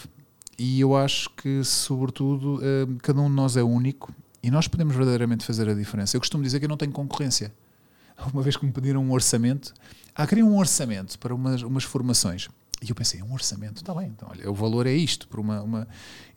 [0.58, 4.96] E eu acho que, sobretudo, eh, cada um de nós é único e nós podemos
[4.96, 6.16] verdadeiramente fazer a diferença.
[6.16, 7.54] Eu costumo dizer que eu não tenho concorrência.
[8.34, 9.74] Uma vez que me pediram um orçamento,
[10.16, 12.50] ah, queria um orçamento para umas, umas formações.
[12.82, 15.28] E eu pensei, um orçamento, está bem, então olha, o valor é isto.
[15.28, 15.88] Por uma, uma...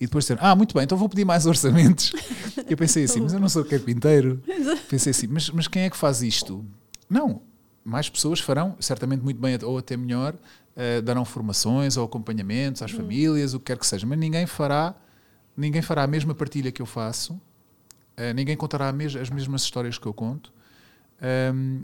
[0.01, 2.13] E depois disseram, ah, muito bem, então vou pedir mais orçamentos.
[2.69, 4.43] eu pensei assim, mas eu não sou carpinteiro.
[4.89, 6.65] pensei assim, mas, mas quem é que faz isto?
[7.09, 7.43] Não,
[7.85, 12.91] mais pessoas farão, certamente muito bem ou até melhor, uh, darão formações ou acompanhamentos às
[12.93, 12.99] uhum.
[12.99, 14.95] famílias, o que quer que seja, mas ninguém fará,
[15.57, 19.99] ninguém fará a mesma partilha que eu faço, uh, ninguém contará mes as mesmas histórias
[19.99, 20.53] que eu conto.
[21.23, 21.83] Um,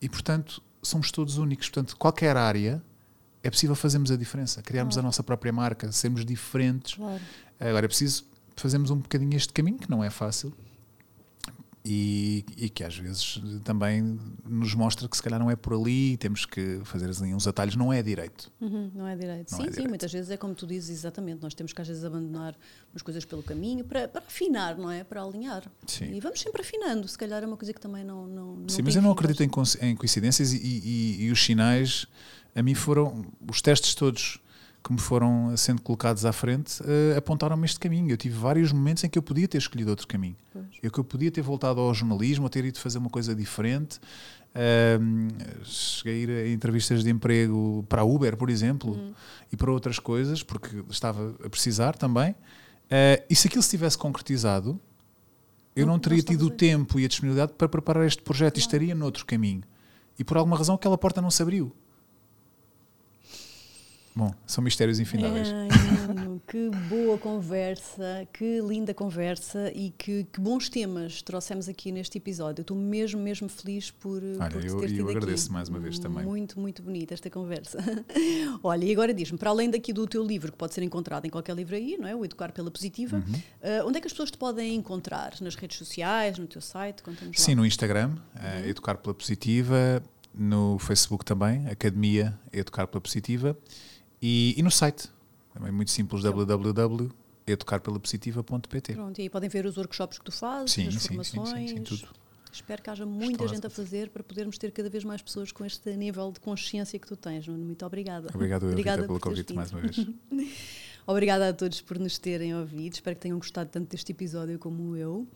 [0.00, 1.68] e portanto, somos todos únicos.
[1.68, 2.82] Portanto, qualquer área
[3.42, 5.06] é possível fazermos a diferença, criarmos claro.
[5.06, 6.94] a nossa própria marca, sermos diferentes.
[6.94, 7.22] Claro.
[7.58, 8.24] Agora é preciso
[8.56, 10.52] fazermos um bocadinho este caminho, que não é fácil,
[11.84, 16.16] e, e, que às vezes também nos mostra que se calhar não é por ali,
[16.16, 18.52] temos que fazer assim, uns atalhos, não é direito.
[18.60, 19.50] Uhum, não é direito.
[19.50, 19.88] Não sim, é sim, direito.
[19.88, 22.54] muitas vezes é como tu dizes exatamente, nós temos que às vezes abandonar
[22.92, 25.02] umas coisas pelo caminho para, para afinar, não é?
[25.02, 25.68] Para alinhar.
[25.84, 26.14] Sim.
[26.14, 28.28] E vamos sempre afinando, se calhar é uma coisa que também não.
[28.28, 32.06] não, não sim, mas eu não acredito em, em coincidências e, e, e os sinais,
[32.54, 34.38] a mim foram, os testes todos
[34.82, 38.10] que me foram sendo colocados à frente uh, apontaram-me este caminho.
[38.10, 40.36] Eu tive vários momentos em que eu podia ter escolhido outro caminho.
[40.52, 40.66] Pois.
[40.82, 44.00] Eu que eu podia ter voltado ao jornalismo, ou ter ido fazer uma coisa diferente.
[44.54, 49.14] Uh, cheguei a ir a entrevistas de emprego para a Uber, por exemplo, uhum.
[49.52, 52.32] e para outras coisas, porque estava a precisar também.
[52.32, 54.80] Uh, e se aquilo se tivesse concretizado,
[55.74, 58.58] eu não, não teria tido o tempo e a disponibilidade para preparar este projeto claro.
[58.58, 59.62] e estaria noutro caminho.
[60.18, 61.74] E por alguma razão aquela porta não se abriu.
[64.14, 65.48] Bom, são mistérios infindáveis.
[65.48, 65.68] Ai,
[66.46, 72.60] que boa conversa, que linda conversa e que, que, bons temas trouxemos aqui neste episódio.
[72.60, 75.52] Estou mesmo, mesmo feliz por, Olha, por eu, ter eu agradeço aqui.
[75.54, 76.24] mais uma vez também.
[76.24, 77.78] Muito, muito bonita esta conversa.
[78.62, 81.30] Olha, e agora diz-me, para além daqui do teu livro, que pode ser encontrado em
[81.30, 82.14] qualquer livraria, não é?
[82.14, 83.82] O Educar pela Positiva, uhum.
[83.84, 85.32] uh, onde é que as pessoas te podem encontrar?
[85.40, 87.02] Nas redes sociais, no teu site?
[87.34, 88.64] Sim, no Instagram, uhum.
[88.64, 90.02] uh, Educar pela Positiva,
[90.34, 93.56] no Facebook também, Academia Educar pela Positiva.
[94.22, 95.10] E, e no site,
[95.52, 98.94] também muito simples, www.educarpelapositiva.pt.
[98.94, 101.48] Pronto, e aí podem ver os workshops que tu fazes, sim, as sim, formações.
[101.48, 102.08] Sim, sim, sim, tudo.
[102.52, 105.64] Espero que haja muita gente a fazer para podermos ter cada vez mais pessoas com
[105.64, 107.48] este nível de consciência que tu tens.
[107.48, 108.28] Muito obrigada.
[108.32, 109.96] Obrigado, obrigada pelo convite mais uma vez.
[111.06, 112.92] obrigada a todos por nos terem ouvido.
[112.92, 115.26] Espero que tenham gostado tanto deste episódio como eu.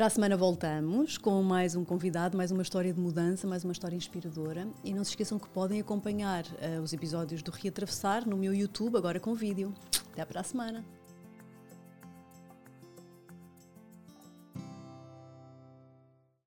[0.00, 3.72] Para a semana voltamos com mais um convidado, mais uma história de mudança, mais uma
[3.74, 4.66] história inspiradora.
[4.82, 8.96] E não se esqueçam que podem acompanhar uh, os episódios do Reatravessar no meu YouTube,
[8.96, 9.74] agora com vídeo.
[10.10, 10.99] Até para a semana!